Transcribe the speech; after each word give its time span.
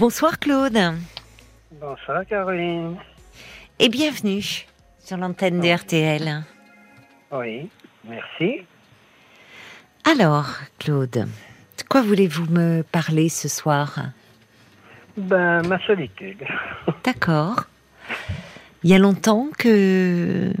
Bonsoir 0.00 0.38
Claude. 0.38 0.78
Bonsoir 1.80 2.26
Caroline. 2.26 2.96
Et 3.78 3.88
bienvenue 3.88 4.66
sur 4.98 5.16
l'antenne 5.16 5.58
de 5.58 5.74
RTL. 5.74 6.42
Oui, 7.32 7.70
merci. 8.04 8.60
Alors, 10.04 10.48
Claude, 10.78 11.10
de 11.10 11.82
quoi 11.88 12.02
voulez-vous 12.02 12.44
me 12.52 12.82
parler 12.82 13.30
ce 13.30 13.48
soir? 13.48 13.98
Ben, 15.16 15.66
ma 15.66 15.78
solitude. 15.86 16.44
D'accord. 17.04 17.64
Il 18.82 18.90
y 18.90 18.94
a 18.94 18.98
longtemps 18.98 19.48
que 19.58 20.52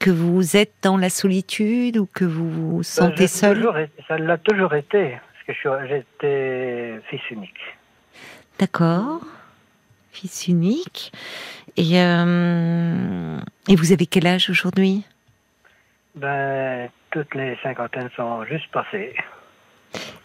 que 0.00 0.10
vous 0.10 0.56
êtes 0.56 0.72
dans 0.82 0.96
la 0.96 1.10
solitude 1.10 1.96
ou 1.96 2.06
que 2.06 2.24
vous 2.24 2.50
vous 2.50 2.76
Ben, 2.78 2.82
sentez 2.82 3.28
seul? 3.28 3.54
toujours 3.56 3.76
Ça 4.08 4.18
l'a 4.18 4.36
toujours 4.38 4.74
été, 4.74 5.16
parce 5.46 5.60
que 5.60 5.86
j'étais 5.86 7.00
fils 7.08 7.20
unique. 7.30 7.54
D'accord. 8.60 9.20
Fils 10.12 10.48
unique. 10.48 11.12
Et, 11.78 11.98
euh, 11.98 13.38
et 13.68 13.74
vous 13.74 13.92
avez 13.92 14.04
quel 14.04 14.26
âge 14.26 14.50
aujourd'hui? 14.50 15.02
Ben, 16.14 16.90
toutes 17.10 17.34
les 17.34 17.56
cinquantaines 17.62 18.10
sont 18.14 18.44
juste 18.44 18.70
passées. 18.70 19.14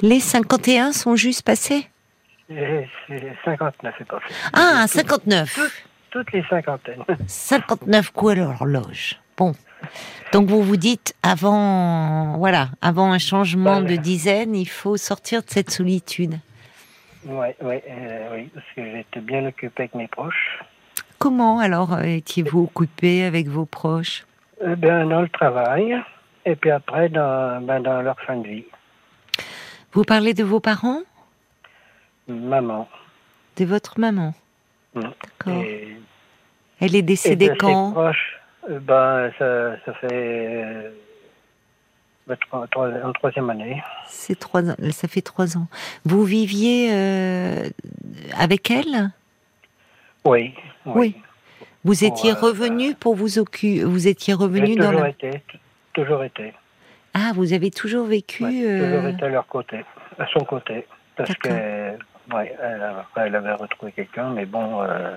Les 0.02 0.20
51 0.20 0.91
sont 0.91 1.16
juste 1.16 1.43
passés 1.43 1.88
Et 2.49 2.88
c'est 3.07 3.34
59 3.45 3.95
est 4.02 4.03
passé. 4.03 4.26
Ah, 4.52 4.81
Toutes- 4.81 4.91
59 4.91 5.59
Toutes 6.12 6.31
les 6.34 6.43
cinquantaines. 6.49 7.04
59 7.27 8.12
coups 8.12 8.34
à 8.34 8.35
l'horloge. 8.35 9.17
Bon. 9.38 9.54
Donc 10.34 10.49
vous 10.49 10.62
vous 10.62 10.77
dites, 10.77 11.13
avant, 11.23 12.38
voilà, 12.38 12.70
avant 12.81 13.13
un 13.13 13.20
changement 13.20 13.81
de 13.81 13.95
dizaine, 13.95 14.55
il 14.55 14.67
faut 14.70 14.98
sortir 14.98 15.41
de 15.41 15.49
cette 15.49 15.71
solitude. 15.71 16.38
Oui, 17.25 17.47
oui, 17.61 17.75
euh, 17.89 18.29
oui, 18.35 18.49
parce 18.53 18.65
que 18.75 18.84
j'étais 18.85 19.20
bien 19.20 19.45
occupé 19.47 19.84
avec 19.84 19.95
mes 19.95 20.07
proches. 20.07 20.59
Comment 21.17 21.59
alors 21.59 21.93
euh, 21.93 22.04
étiez-vous 22.04 22.63
occupé 22.73 23.23
avec 23.23 23.48
vos 23.48 23.65
proches? 23.65 24.26
Euh, 24.63 24.76
ben, 24.76 25.07
dans 25.09 25.21
le 25.21 25.29
travail, 25.29 25.98
et 26.46 26.55
puis 26.55 26.70
après, 26.71 27.09
dans, 27.09 27.62
ben, 27.65 27.79
dans 27.81 28.01
leur 28.01 28.20
fin 28.21 28.37
de 28.37 28.48
vie. 28.48 28.65
Vous 29.93 30.03
parlez 30.03 30.34
de 30.34 30.43
vos 30.43 30.59
parents? 30.59 31.01
Maman. 32.27 32.87
De 33.57 33.65
votre 33.65 33.99
maman? 33.99 34.34
Mm. 34.93 35.01
D'accord. 35.01 35.63
Et- 35.63 35.98
Elle 36.81 36.96
est 36.96 36.99
Et 36.99 37.01
décédée 37.01 37.48
de 37.48 37.53
ses 37.53 37.57
quand? 37.59 37.91
proches, 37.91 38.40
euh, 38.70 38.79
ben, 38.79 39.31
ça, 39.40 39.77
ça 39.85 39.93
fait 39.96 40.91
trois- 42.35 42.68
trois- 42.68 42.90
en 43.04 43.12
troisième 43.13 43.49
année. 43.49 43.81
C'est 44.07 44.37
trois 44.40 44.70
ans. 44.70 44.76
Ça 44.91 45.07
fait 45.07 45.21
trois 45.21 45.57
ans. 45.57 45.68
Vous 46.05 46.23
viviez 46.23 46.90
euh, 46.93 47.70
avec 48.37 48.71
elle? 48.71 49.12
Oui. 50.26 50.53
Oui. 50.85 51.15
Vous 51.84 52.03
étiez 52.03 52.31
Ouais, 52.34 52.40
revenu 52.40 52.96
pour 52.96 53.15
vous 53.15 53.37
occuper. 53.37 53.84
Vous 53.84 54.07
étiez 54.07 54.34
revenu 54.34 54.76
dans 54.76 54.85
toujours 54.87 55.01
la. 55.01 55.09
été, 55.09 55.41
toujours 55.93 56.23
été. 56.23 56.53
Ah, 57.13 57.31
vous 57.35 57.53
avez 57.53 57.70
toujours 57.71 58.07
vécu. 58.07 58.43
Ouais, 58.43 58.65
euh, 58.65 58.85
Toujours 58.96 59.07
été 59.09 59.23
à 59.26 59.29
leur 59.29 59.48
côté, 59.48 59.85
à 60.18 60.26
son 60.27 60.40
côté. 60.46 60.85
Parce 61.15 61.34
que, 61.35 61.48
ouais, 61.49 62.55
elle, 62.62 62.81
après, 62.81 63.27
elle 63.27 63.35
avait 63.35 63.53
retrouvé 63.53 63.91
quelqu'un, 63.93 64.31
mais 64.31 64.46
bon, 64.46 64.81
euh, 64.81 65.13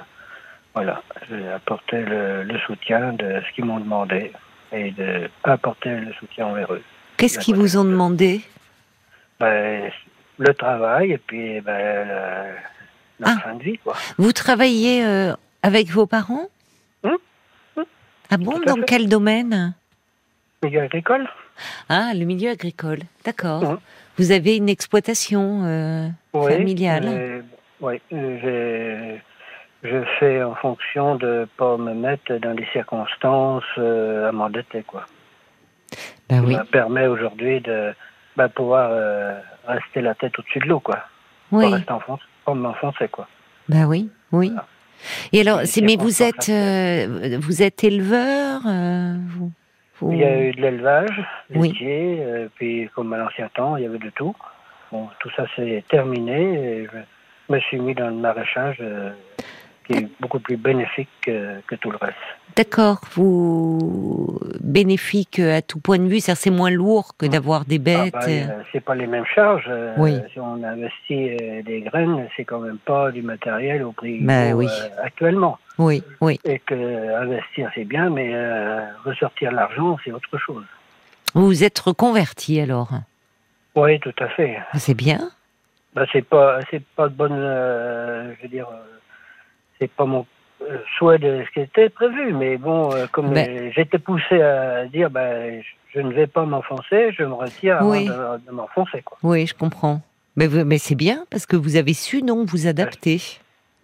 voilà, 0.75 1.03
j'ai 1.29 1.49
apporté 1.49 2.03
le, 2.03 2.45
le 2.45 2.59
soutien 2.61 3.15
de 3.15 3.41
ce 3.49 3.53
qu'ils 3.55 3.65
m'ont 3.65 3.81
demandé 3.81 4.31
et 4.71 4.91
de 4.93 5.29
apporter 5.43 5.89
le 5.97 6.13
soutien 6.13 6.47
envers 6.47 6.73
eux. 6.73 6.83
Qu'est-ce 7.19 7.39
qu'ils 7.41 7.57
vous 7.57 7.77
ont 7.77 7.85
demandé? 7.85 8.41
Ben, 9.41 9.91
le 10.39 10.55
travail 10.55 11.13
et 11.13 11.19
puis 11.19 11.61
ben, 11.61 12.07
la, 12.09 12.45
la 13.21 13.27
Ah. 13.27 13.37
fin 13.43 13.55
de 13.57 13.63
vie, 13.63 13.79
quoi. 13.79 13.95
Vous 14.17 14.33
travaillez 14.33 15.05
euh, 15.05 15.35
avec 15.63 15.89
vos 15.89 16.07
parents? 16.07 16.47
Hum, 17.03 17.19
hum, 17.77 17.85
Ah 18.31 18.37
bon 18.37 18.61
Dans 18.65 18.77
fait. 18.77 18.85
quel 18.87 19.09
domaine? 19.09 19.75
Milieu 20.63 20.83
agricole 20.83 21.29
Ah, 21.89 22.13
le 22.15 22.25
milieu 22.25 22.51
agricole. 22.51 23.01
D'accord. 23.25 23.63
Hum. 23.65 23.79
Vous 24.17 24.31
avez 24.33 24.57
une 24.57 24.69
exploitation 24.69 25.65
euh, 25.65 26.09
Oui. 26.35 26.53
familiale. 26.53 27.45
oui, 27.81 28.01
je 28.11 30.03
fais 30.19 30.43
en 30.43 30.55
fonction 30.57 31.17
de 31.17 31.49
pas 31.57 31.77
me 31.77 31.95
mettre 31.95 32.35
dans 32.39 32.55
des 32.55 32.67
circonstances 32.73 33.63
euh, 33.79 34.29
à 34.29 34.33
m'endetter, 34.33 34.83
quoi. 34.85 35.05
Oui. 36.31 36.57
me 36.57 36.65
permet 36.65 37.07
aujourd'hui 37.07 37.61
de 37.61 37.93
ben, 38.37 38.49
pouvoir 38.49 38.91
euh, 38.93 39.39
rester 39.67 40.01
la 40.01 40.15
tête 40.15 40.39
au-dessus 40.39 40.59
de 40.61 40.67
l'eau, 40.67 40.81
quoi. 40.81 40.99
Oui. 41.51 41.65
Pas 41.71 41.77
rester 41.77 41.93
enfoncé, 41.93 42.23
pas 42.45 42.55
m'enfoncer, 42.55 43.09
quoi. 43.09 43.27
Ben 43.69 43.87
oui. 43.87 44.11
Oui. 44.33 44.49
Voilà. 44.51 44.67
Et 45.33 45.41
alors, 45.41 45.61
c'est 45.65 45.81
mais 45.81 45.97
vous 45.97 46.23
êtes 46.23 46.49
euh, 46.49 47.39
vous 47.41 47.63
êtes 47.63 47.85
éleveur 47.85 48.61
euh, 48.67 49.15
vous, 49.29 49.53
vous- 50.01 50.13
Il 50.13 50.19
y 50.19 50.25
a 50.25 50.41
eu 50.43 50.53
de 50.53 50.61
l'élevage, 50.61 51.23
Oui. 51.55 51.69
laitier, 51.69 52.19
euh, 52.21 52.49
puis 52.57 52.91
comme 52.95 53.13
à 53.13 53.17
l'ancien 53.19 53.49
temps, 53.55 53.77
il 53.77 53.85
y 53.85 53.87
avait 53.87 53.99
de 53.99 54.11
tout. 54.11 54.35
Bon, 54.91 55.09
tout 55.21 55.31
ça 55.37 55.45
c'est 55.55 55.85
terminé 55.89 56.55
et 56.55 56.87
je 56.93 57.53
me 57.55 57.61
suis 57.61 57.79
mis 57.79 57.95
dans 57.95 58.09
le 58.09 58.15
maraîchage 58.17 58.79
qui 59.89 59.95
est 59.99 60.09
beaucoup 60.21 60.39
plus 60.39 60.57
bénéfique 60.57 61.09
que, 61.23 61.61
que 61.67 61.75
tout 61.75 61.91
le 61.91 61.97
reste. 61.97 62.15
D'accord. 62.57 63.01
Vous 63.13 64.39
bénéfique 64.61 65.39
à 65.39 65.63
tout 65.63 65.81
point 65.81 65.99
de 65.99 66.07
vue, 66.07 66.21
c'est-à-dire 66.21 66.41
c'est 66.43 66.51
moins 66.51 66.71
lourd 66.71 67.13
que 67.19 67.27
d'avoir 67.27 67.65
des 67.65 67.77
Ah, 67.77 67.79
bêtes. 67.79 68.15
ben, 68.27 68.51
euh, 68.51 68.63
c'est 68.73 68.81
pas 68.81 68.95
les 68.95 69.07
mêmes 69.07 69.25
charges. 69.35 69.67
euh, 69.69 69.95
Oui. 69.97 70.21
Si 70.33 70.39
on 70.41 70.63
investit 70.63 71.31
euh, 71.41 71.63
des 71.63 71.81
graines, 71.83 72.29
c'est 72.37 72.45
quand 72.45 72.61
même 72.61 72.79
pas 72.79 73.11
du 73.11 73.23
matériel 73.23 73.83
au 73.83 73.93
prix 73.93 74.21
Ben 74.21 74.55
oui. 74.55 74.67
euh, 74.69 75.03
actuellement. 75.03 75.59
Oui, 75.79 76.03
oui. 76.21 76.39
Et 76.45 76.59
que 76.59 76.75
investir 77.23 77.71
c'est 77.75 77.85
bien, 77.85 78.11
mais 78.11 78.31
euh, 78.35 78.81
ressortir 79.05 79.53
l'argent 79.53 79.97
c'est 80.05 80.11
autre 80.13 80.37
chose. 80.39 80.65
Vous 81.35 81.47
vous 81.47 81.63
êtes 81.65 81.79
reconverti 81.79 82.61
alors? 82.61 82.91
Oui, 83.77 84.01
tout 84.01 84.15
à 84.19 84.29
fait. 84.29 84.59
C'est 84.75 84.95
bien. 84.95 85.31
Ben, 85.95 86.05
c'est 86.13 86.23
pas 86.27 86.59
c'est 86.71 86.83
pas 86.97 87.09
de 87.09 87.15
bonne 87.15 87.33
euh, 87.33 88.33
je 88.37 88.43
veux 88.43 88.49
dire 88.49 88.67
c'est 89.79 89.91
pas 89.91 90.05
mon 90.05 90.27
euh, 90.63 90.79
souhait 90.97 91.19
de 91.19 91.45
ce 91.47 91.51
qui 91.53 91.61
était 91.61 91.89
prévu 91.89 92.33
mais 92.33 92.57
bon 92.57 92.93
euh, 92.93 93.07
comme 93.13 93.35
j'étais 93.75 93.99
poussé 93.99 94.41
à 94.43 94.87
dire 94.87 95.09
ben 95.11 95.63
je, 95.95 96.01
ne 96.01 96.13
vais 96.13 96.27
pas 96.27 96.45
m'enfoncer 96.45 97.13
je 97.13 97.23
me 97.23 97.33
retire 97.35 97.77
avant 97.79 97.91
Oui. 97.91 98.07
de, 98.07 98.47
de 98.47 98.51
m'enfoncer 98.53 99.03
quoi 99.03 99.19
Oui, 99.23 99.47
je 99.47 99.55
comprends. 99.55 100.01
Mais, 100.37 100.47
vous- 100.47 100.65
mais 100.65 100.79
c'est 100.79 100.95
bien 100.95 101.25
parce 101.31 101.47
que 101.47 101.57
vous 101.57 101.77
avez 101.77 101.95
su 101.95 102.23
donc 102.23 102.49
vous 102.49 102.67
adapter. 102.67 103.19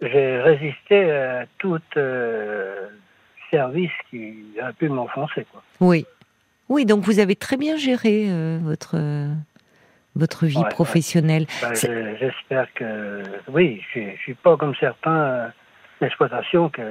j'ai 0.01 0.39
résisté 0.41 1.11
à 1.11 1.45
tout 1.57 1.79
euh, 1.97 2.87
service 3.51 3.91
qui 4.09 4.35
a 4.61 4.71
pu 4.73 4.89
m'enfoncer 4.89 5.45
quoi 5.51 5.61
Oui. 5.79 6.05
Oui, 6.67 6.85
donc 6.85 7.03
vous 7.03 7.19
avez 7.19 7.35
très 7.35 7.57
bien 7.57 7.77
géré 7.77 8.25
euh, 8.27 8.57
votre 8.61 8.95
votre 10.15 10.45
vie 10.45 10.57
Ouais, 10.57 10.69
professionnelle. 10.69 11.45
Ben, 11.61 11.73
j'espère 12.19 12.73
que 12.73 13.21
oui 13.49 13.81
je, 13.93 13.99
je 14.15 14.21
suis 14.21 14.33
pas 14.33 14.55
comme 14.57 14.73
certains 14.79 15.51
l'exploitation 16.01 16.69
que 16.69 16.81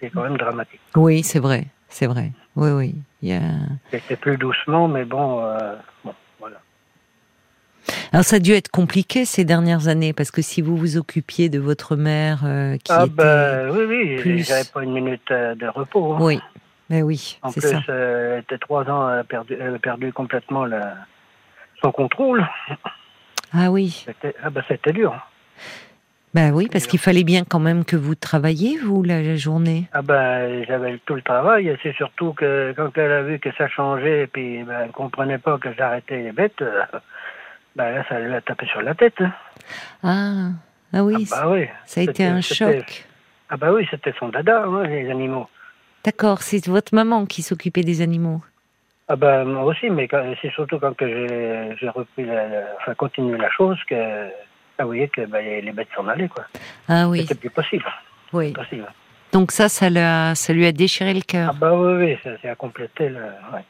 c'est 0.00 0.10
quand 0.10 0.22
même 0.22 0.36
dramatique 0.36 0.80
Oui, 0.96 1.22
c'est 1.22 1.38
vrai, 1.40 1.66
c'est 1.88 2.06
vrai. 2.06 2.32
Oui, 2.56 2.70
oui. 2.70 2.94
Il 3.22 3.28
y 3.30 3.32
a... 3.32 3.40
c'était 3.90 4.16
plus 4.16 4.36
doucement 4.36 4.86
mais 4.88 5.04
bon 5.04 5.40
euh, 5.44 5.74
bon 6.04 6.14
voilà 6.38 6.58
Alors 8.12 8.24
ça 8.24 8.36
a 8.36 8.38
dû 8.38 8.52
être 8.52 8.68
compliqué 8.70 9.24
ces 9.24 9.44
dernières 9.44 9.88
années 9.88 10.12
parce 10.12 10.30
que 10.30 10.42
si 10.42 10.60
vous 10.62 10.76
vous 10.76 10.96
occupiez 10.96 11.48
de 11.48 11.58
votre 11.58 11.96
mère 11.96 12.42
euh, 12.44 12.76
qui 12.76 12.92
Ah 12.92 13.04
était... 13.06 13.14
ben 13.14 13.70
oui, 13.70 13.84
oui, 13.88 14.16
plus- 14.20 14.44
j'avais 14.44 14.64
pas 14.64 14.82
une 14.82 14.92
minute 14.92 15.30
euh, 15.30 15.54
de 15.54 15.66
repos. 15.66 16.14
hein. 16.14 16.18
Oui, 16.20 16.40
mais 16.90 17.02
oui, 17.02 17.38
En 17.42 17.50
c'est 17.50 17.60
plus, 17.60 17.70
ça. 17.70 17.80
euh, 17.88 18.34
elle 18.36 18.40
était 18.42 18.58
trois 18.58 18.84
ans, 18.90 19.10
elle 19.10 19.20
a 19.20 19.24
perdu, 19.24 19.56
elle 19.58 19.74
a 19.74 19.78
perdu 19.78 20.12
complètement 20.12 20.64
la- 20.66 20.96
son 21.82 21.90
contrôle. 21.92 22.46
Ah 23.52 23.70
oui, 23.70 24.04
ah 24.42 24.50
ben 24.50 24.62
c'était 24.68 24.92
dur. 24.92 25.14
Ben 26.34 26.52
oui, 26.52 26.68
parce 26.70 26.86
qu'il 26.86 26.98
fallait 26.98 27.22
bien 27.22 27.44
quand 27.48 27.60
même 27.60 27.84
que 27.84 27.94
vous 27.94 28.16
travailliez 28.16 28.76
vous 28.78 29.02
la, 29.04 29.36
journée. 29.36 29.84
Ah 29.92 30.02
ben 30.02 30.64
j'avais 30.66 30.98
tout 31.06 31.14
le 31.14 31.22
travail. 31.22 31.76
C'est 31.82 31.94
surtout 31.94 32.32
que 32.32 32.74
quand 32.76 32.90
elle 32.98 33.12
a 33.12 33.22
vu 33.22 33.38
que 33.38 33.50
ça 33.56 33.68
changeait, 33.68 34.22
et 34.22 34.26
puis 34.26 34.64
ben, 34.64 34.82
elle 34.84 34.90
comprenait 34.90 35.38
pas 35.38 35.58
que 35.58 35.72
j'arrêtais 35.72 36.22
les 36.22 36.32
bêtes. 36.32 36.62
ben 37.76 37.90
là, 37.90 38.04
ça 38.08 38.18
l'a 38.18 38.40
tapé 38.40 38.66
sur 38.66 38.82
la 38.82 38.94
tête. 38.94 39.22
Ah, 40.02 40.48
ah 40.92 41.04
oui, 41.04 41.28
ah 41.32 41.36
bah 41.36 41.50
oui. 41.50 41.66
ça 41.86 42.00
a 42.00 42.04
été 42.04 42.24
un 42.24 42.40
choc. 42.40 43.06
Ah 43.48 43.56
bah 43.56 43.72
oui, 43.72 43.86
c'était 43.90 44.14
son 44.18 44.28
dada, 44.28 44.64
hein, 44.64 44.84
les 44.86 45.08
animaux. 45.10 45.48
D'accord, 46.04 46.42
c'est 46.42 46.66
votre 46.66 46.94
maman 46.94 47.26
qui 47.26 47.42
s'occupait 47.42 47.82
des 47.82 48.02
animaux. 48.02 48.42
Ah 49.06 49.16
ben 49.16 49.44
moi 49.44 49.64
aussi, 49.64 49.88
mais 49.90 50.08
c'est 50.42 50.50
surtout 50.50 50.78
quand 50.78 50.94
j'ai, 50.98 51.76
j'ai 51.78 51.88
repris, 51.90 52.24
la, 52.24 52.48
la- 52.48 52.64
enfin 52.80 52.94
continué 52.94 53.38
la 53.38 53.50
chose 53.50 53.78
que 53.88 53.94
ah, 54.78 54.82
vous 54.82 54.88
voyez 54.88 55.08
que 55.08 55.24
ben, 55.26 55.64
les 55.64 55.72
bêtes 55.72 55.88
s'en 55.94 56.06
allaient 56.08 56.28
quoi. 56.28 56.44
Ah 56.88 57.08
oui, 57.08 57.20
C'était 57.22 57.34
plus 57.36 57.50
possible. 57.50 57.84
oui. 58.32 58.52
possible. 58.52 58.86
Donc 59.32 59.50
ça, 59.50 59.68
ça, 59.68 59.90
l'a- 59.90 60.34
ça 60.34 60.52
lui 60.52 60.64
a 60.66 60.72
déchiré 60.72 61.12
le 61.12 61.20
Ah 61.20 61.26
cœur. 61.26 61.54
bah 61.54 61.74
oui, 61.74 61.92
oui, 62.04 62.18
ça, 62.22 62.30
ça 62.42 62.52
a 62.52 62.54
complété 62.54 63.08
le. 63.08 63.20
ouais. 63.52 63.64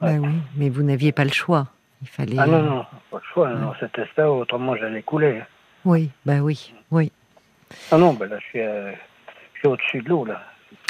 Ben 0.00 0.18
oui, 0.18 0.34
mais 0.56 0.68
vous 0.68 0.82
n'aviez 0.82 1.12
pas 1.12 1.24
le 1.24 1.32
choix. 1.32 1.68
Il 2.02 2.08
fallait. 2.08 2.36
Ah 2.38 2.46
non, 2.46 2.62
non, 2.62 2.84
pas 3.10 3.16
le 3.16 3.22
choix, 3.32 3.48
non, 3.54 3.72
c'était 3.80 4.04
ça, 4.14 4.30
autrement 4.30 4.76
j'allais 4.76 5.00
couler. 5.02 5.40
Oui, 5.86 6.10
bah 6.26 6.40
oui, 6.40 6.74
oui. 6.90 7.10
Ah 7.90 7.96
non, 7.96 8.12
ben 8.12 8.28
là, 8.28 8.36
je 8.38 8.44
suis, 8.46 8.60
euh, 8.60 8.92
je 9.54 9.58
suis 9.60 9.68
au-dessus 9.68 10.02
de 10.02 10.08
l'eau, 10.10 10.24
là. 10.26 10.42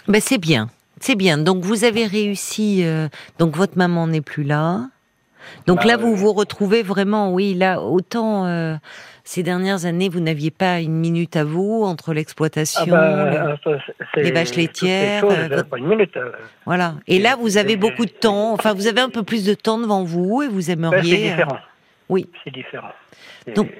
Ben 0.08 0.20
c'est 0.20 0.38
bien, 0.38 0.68
c'est 1.00 1.14
bien. 1.14 1.38
Donc 1.38 1.62
vous 1.62 1.84
avez 1.84 2.06
réussi. 2.06 2.82
euh, 2.84 3.08
donc 3.38 3.54
votre 3.56 3.78
maman 3.78 4.08
n'est 4.08 4.20
plus 4.20 4.42
là. 4.42 4.80
Donc 5.66 5.78
Bah, 5.78 5.84
là, 5.88 5.96
vous 5.96 6.14
vous 6.14 6.32
retrouvez 6.32 6.82
vraiment, 6.82 7.32
oui, 7.32 7.54
là, 7.54 7.80
autant 7.80 8.46
euh, 8.46 8.74
ces 9.24 9.42
dernières 9.42 9.84
années, 9.86 10.08
vous 10.08 10.20
n'aviez 10.20 10.50
pas 10.50 10.80
une 10.80 10.94
minute 10.96 11.34
à 11.36 11.44
vous 11.44 11.82
entre 11.84 12.12
l'exploitation, 12.14 12.82
Ah 12.92 13.56
le- 13.64 13.70
euh, 13.72 13.78
les 14.16 14.30
vaches 14.32 14.54
laitières, 14.54 15.20
choses, 15.22 15.34
euh, 15.36 15.48
votre- 15.48 15.68
pas 15.68 15.78
une 15.78 15.86
minute. 15.88 16.16
euh. 16.16 16.30
voilà. 16.64 16.94
Et 17.08 17.18
là, 17.18 17.36
vous 17.40 17.56
avez 17.58 17.76
beaucoup 17.76 18.04
de 18.04 18.10
temps. 18.10 18.52
Enfin, 18.52 18.72
vous 18.74 18.86
avez 18.86 19.00
un 19.00 19.10
peu 19.10 19.22
plus 19.22 19.44
de 19.44 19.54
temps 19.54 19.78
devant 19.78 20.04
vous 20.04 20.42
et 20.42 20.48
vous 20.48 20.66
Ben, 20.66 20.72
aimeriez. 20.74 21.16
c'est 21.16 21.22
différent. 21.30 21.58
oui. 22.08 22.28
C'est 22.44 22.52
différent. 22.52 22.92
Donc- 23.54 23.70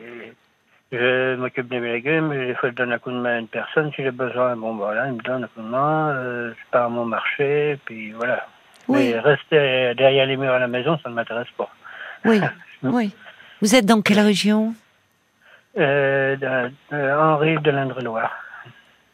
Je 0.93 1.35
m'occupe 1.35 1.69
de 1.69 1.81
mes 1.81 1.93
légumes, 1.95 2.31
des 2.31 2.55
fois 2.55 2.71
je 2.71 2.75
donne 2.77 2.93
un 2.93 2.99
coup 2.99 3.11
de 3.11 3.17
main 3.19 3.37
à 3.37 3.39
une 3.41 3.49
personne 3.49 3.91
si 3.97 4.05
j'ai 4.05 4.13
besoin. 4.13 4.55
Bon, 4.57 4.77
voilà, 4.77 5.09
il 5.09 5.15
me 5.15 5.23
donne 5.23 5.43
un 5.43 5.49
coup 5.49 5.61
de 5.61 5.67
main, 5.69 6.11
euh, 6.11 6.53
je 6.53 6.71
pars 6.71 6.85
à 6.85 6.89
mon 6.89 7.05
marché, 7.05 7.77
puis 7.85 8.13
voilà. 8.13 8.47
Oui. 8.89 9.11
Mais 9.13 9.19
rester 9.21 9.95
derrière 9.95 10.27
les 10.27 10.37
murs 10.37 10.53
à 10.53 10.59
la 10.59 10.69
maison, 10.69 10.99
ça 11.03 11.09
ne 11.09 11.15
m'intéresse 11.15 11.49
pas. 11.57 11.69
Oui, 12.25 12.41
oui. 12.83 13.13
Vous 13.63 13.75
êtes 13.75 13.87
dans 13.87 14.03
quelle 14.03 14.21
région? 14.21 14.75
Euh, 15.79 16.37
de- 16.37 16.73
de- 16.97 17.11
en 17.19 17.37
rive 17.37 17.61
de 17.63 17.71
l'Indre-et-Loire. 17.71 18.33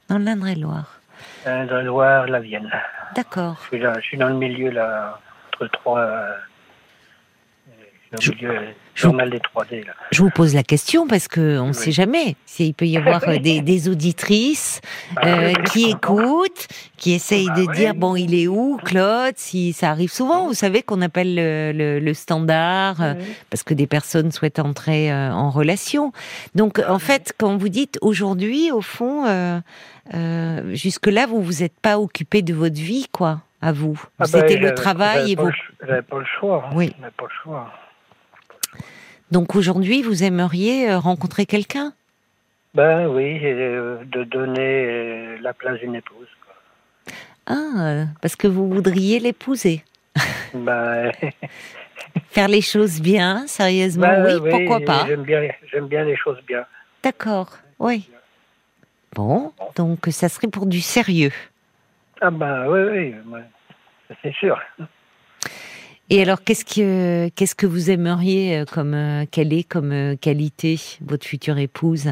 Dans 0.08 0.18
l'Indre-et-Loire. 0.18 1.00
L'Indre-et-Loire, 1.46 2.26
la 2.26 2.40
Vienne. 2.40 2.70
D'accord. 3.16 3.56
Je 3.72 4.00
suis 4.00 4.16
dans 4.16 4.28
le 4.28 4.34
milieu, 4.34 4.70
là, 4.70 5.18
entre 5.54 5.66
trois. 5.68 6.06
Euh, 8.12 8.16
je 8.20 8.30
suis 8.30 8.40
dans 8.42 8.48
le 8.52 8.58
milieu 8.60 8.66
je- 8.94 9.06
normal 9.06 9.30
des 9.30 9.38
3D, 9.38 9.86
là. 9.86 9.92
Je 10.10 10.22
vous 10.22 10.30
pose 10.30 10.54
la 10.54 10.62
question 10.62 11.06
parce 11.06 11.26
que 11.28 11.58
on 11.58 11.64
ne 11.64 11.68
Oui. 11.68 11.74
sait 11.74 11.92
jamais 11.92 12.36
s'il 12.46 12.74
peut 12.74 12.84
y 12.86 12.96
avoir 12.98 13.26
euh, 13.28 13.38
des, 13.38 13.60
des 13.62 13.88
auditrices 13.88 14.80
Bah, 15.14 15.22
euh, 15.24 15.48
oui, 15.56 15.64
qui 15.72 15.90
écoutent, 15.90 16.68
qui 16.98 17.12
essayent 17.12 17.46
Bah 17.48 17.54
de 17.54 17.60
oui. 17.62 17.76
dire 17.76 17.94
bon 17.94 18.14
il 18.16 18.34
est 18.34 18.46
où 18.48 18.78
Claude 18.84 19.34
Si 19.36 19.72
ça 19.72 19.90
arrive 19.90 20.12
souvent, 20.12 20.46
vous 20.46 20.54
savez 20.54 20.82
qu'on 20.82 21.00
appelle 21.00 21.34
le, 21.34 21.72
le- 21.72 21.98
le 22.00 22.14
standard 22.14 22.96
parce 23.50 23.62
que 23.62 23.72
des 23.74 23.86
personnes 23.86 24.30
souhaitent 24.30 24.58
entrer 24.58 25.10
euh, 25.10 25.30
en 25.32 25.50
relation. 25.50 26.12
Donc 26.54 26.80
en 26.86 26.98
fait, 26.98 27.32
quand 27.38 27.56
vous 27.56 27.68
dites 27.70 27.98
aujourd'hui, 28.02 28.70
au 28.72 28.82
fond, 28.82 29.24
euh, 29.26 29.58
euh, 30.14 30.74
jusque 30.74 31.06
là 31.06 31.26
vous 31.26 31.40
vous 31.42 31.62
êtes 31.62 31.78
pas 31.80 31.98
occupé 31.98 32.42
de 32.42 32.52
votre 32.54 32.76
vie 32.76 33.06
quoi, 33.12 33.40
à 33.62 33.72
vous. 33.72 33.98
Ah 34.18 34.24
C'était 34.26 34.56
le 34.56 34.74
travail 34.74 35.32
et 35.32 35.36
ch- 35.36 35.72
J'avais 35.86 36.02
pas 36.02 36.18
le 36.18 36.24
choix. 36.38 36.64
hein. 36.66 36.74
Oui. 36.74 36.92
Pas 37.00 37.24
le 37.24 37.28
choix. 37.42 37.72
Donc 39.32 39.56
aujourd'hui, 39.56 40.02
vous 40.02 40.24
aimeriez 40.24 40.90
euh, 40.90 40.98
rencontrer 40.98 41.46
quelqu'un? 41.46 41.94
Ben 42.74 43.06
oui, 43.06 43.40
euh, 43.42 44.04
de 44.04 44.24
donner 44.24 44.84
euh, 44.84 45.38
la 45.40 45.54
place 45.54 45.80
d'une 45.80 45.94
épouse. 45.94 46.28
quoi. 46.44 46.54
Ah, 47.46 48.04
parce 48.20 48.36
que 48.36 48.46
vous 48.46 48.68
voudriez 48.68 49.18
l'épouser. 49.18 49.82
Ben, 50.54 51.10
Faire 52.28 52.48
les 52.48 52.60
choses 52.60 53.00
bien, 53.00 53.46
sérieusement, 53.46 54.06
ben 54.06 54.38
oui, 54.38 54.50
pourquoi 54.50 54.80
pas? 54.80 55.06
J'aime 55.06 55.22
bien, 55.22 55.48
j'aime 55.70 55.86
bien 55.86 56.04
les 56.04 56.16
choses 56.16 56.42
bien. 56.46 56.66
D'accord, 57.02 57.56
oui. 57.78 58.10
Bon, 59.14 59.54
donc 59.76 60.00
ça 60.10 60.28
serait 60.28 60.48
pour 60.48 60.66
du 60.66 60.82
sérieux. 60.82 61.32
Ah 62.20 62.30
ben 62.30 62.66
oui, 62.68 63.14
oui, 63.26 63.40
c'est 64.22 64.34
sûr. 64.34 64.60
Et 66.14 66.20
alors, 66.20 66.44
qu'est-ce 66.44 66.66
que 66.66 67.30
qu'est-ce 67.30 67.54
que 67.54 67.64
vous 67.66 67.90
aimeriez 67.90 68.58
euh, 68.58 68.64
comme 68.70 68.92
euh, 68.92 69.24
quelle 69.30 69.50
est 69.54 69.62
comme 69.66 69.92
euh, 69.92 70.14
qualité 70.14 70.78
votre 71.00 71.26
future 71.26 71.56
épouse? 71.56 72.10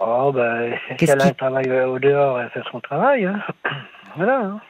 Oh 0.00 0.32
ben, 0.34 0.74
qu'elle 0.98 1.20
a 1.20 1.26
un 1.26 1.32
travail 1.34 1.70
au 1.82 2.00
dehors, 2.00 2.40
elle 2.40 2.50
fait 2.50 2.62
son 2.72 2.80
travail. 2.80 3.26
Hein. 3.26 3.40
Voilà. 4.16 4.40
hein. 4.40 4.60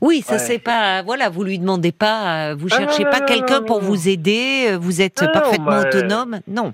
Oui, 0.00 0.22
ça 0.22 0.34
Ouais. 0.34 0.38
c'est 0.38 0.58
pas 0.60 1.02
voilà, 1.02 1.28
vous 1.30 1.42
lui 1.42 1.58
demandez 1.58 1.90
pas, 1.90 2.54
vous 2.54 2.68
Ah, 2.70 2.78
non, 2.80 2.86
cherchez 2.86 3.04
pas 3.04 3.20
quelqu'un 3.20 3.62
pour 3.62 3.80
non. 3.82 3.88
vous 3.88 4.08
aider, 4.08 4.76
vous 4.80 5.02
êtes 5.02 5.18
Ah, 5.20 5.26
non, 5.26 5.32
parfaitement 5.32 5.66
bah, 5.66 5.80
autonome. 5.88 6.40
Non. 6.46 6.72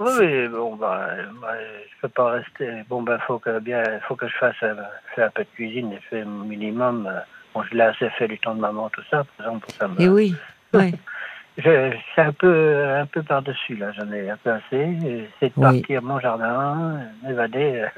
Oui, 0.00 0.48
bon, 0.48 0.76
ben, 0.76 0.98
ben, 1.40 1.48
je 1.88 2.00
peux 2.02 2.08
pas 2.10 2.30
rester. 2.32 2.68
Bon, 2.90 3.02
ben, 3.02 3.18
faut 3.26 3.38
que 3.38 3.58
bien, 3.58 3.82
faut 4.06 4.16
que 4.16 4.28
je 4.28 4.36
fasse, 4.36 4.54
euh, 4.62 4.74
un 5.16 5.30
peu 5.30 5.44
de 5.44 5.48
cuisine 5.54 5.92
et 5.92 6.00
faire 6.10 6.26
mon 6.26 6.44
minimum. 6.44 7.06
euh, 7.10 7.20
Bon, 7.54 7.62
je 7.64 7.74
l'ai 7.76 7.82
assez 7.82 8.08
fait 8.10 8.28
du 8.28 8.38
temps 8.38 8.54
de 8.54 8.60
maman, 8.60 8.88
tout 8.90 9.02
ça, 9.10 9.24
par 9.36 9.46
exemple, 9.46 9.66
pour 9.66 9.74
ça. 9.76 9.88
me- 9.88 10.00
Et 10.00 10.08
oui. 10.08 10.34
oui. 10.74 10.94
C'est 11.62 12.22
un 12.22 12.32
peu, 12.32 12.84
un 12.96 13.04
peu 13.06 13.22
par-dessus, 13.22 13.76
là. 13.76 13.92
J'en 13.92 14.10
ai 14.10 14.30
un 14.30 14.38
peu 14.38 14.50
assez. 14.52 15.28
C'est 15.38 15.48
de 15.48 15.52
Oui. 15.56 15.80
partir 15.80 16.02
mon 16.02 16.18
jardin, 16.18 16.98
euh, 17.24 17.28
m'évader, 17.28 17.80
euh, 17.82 17.88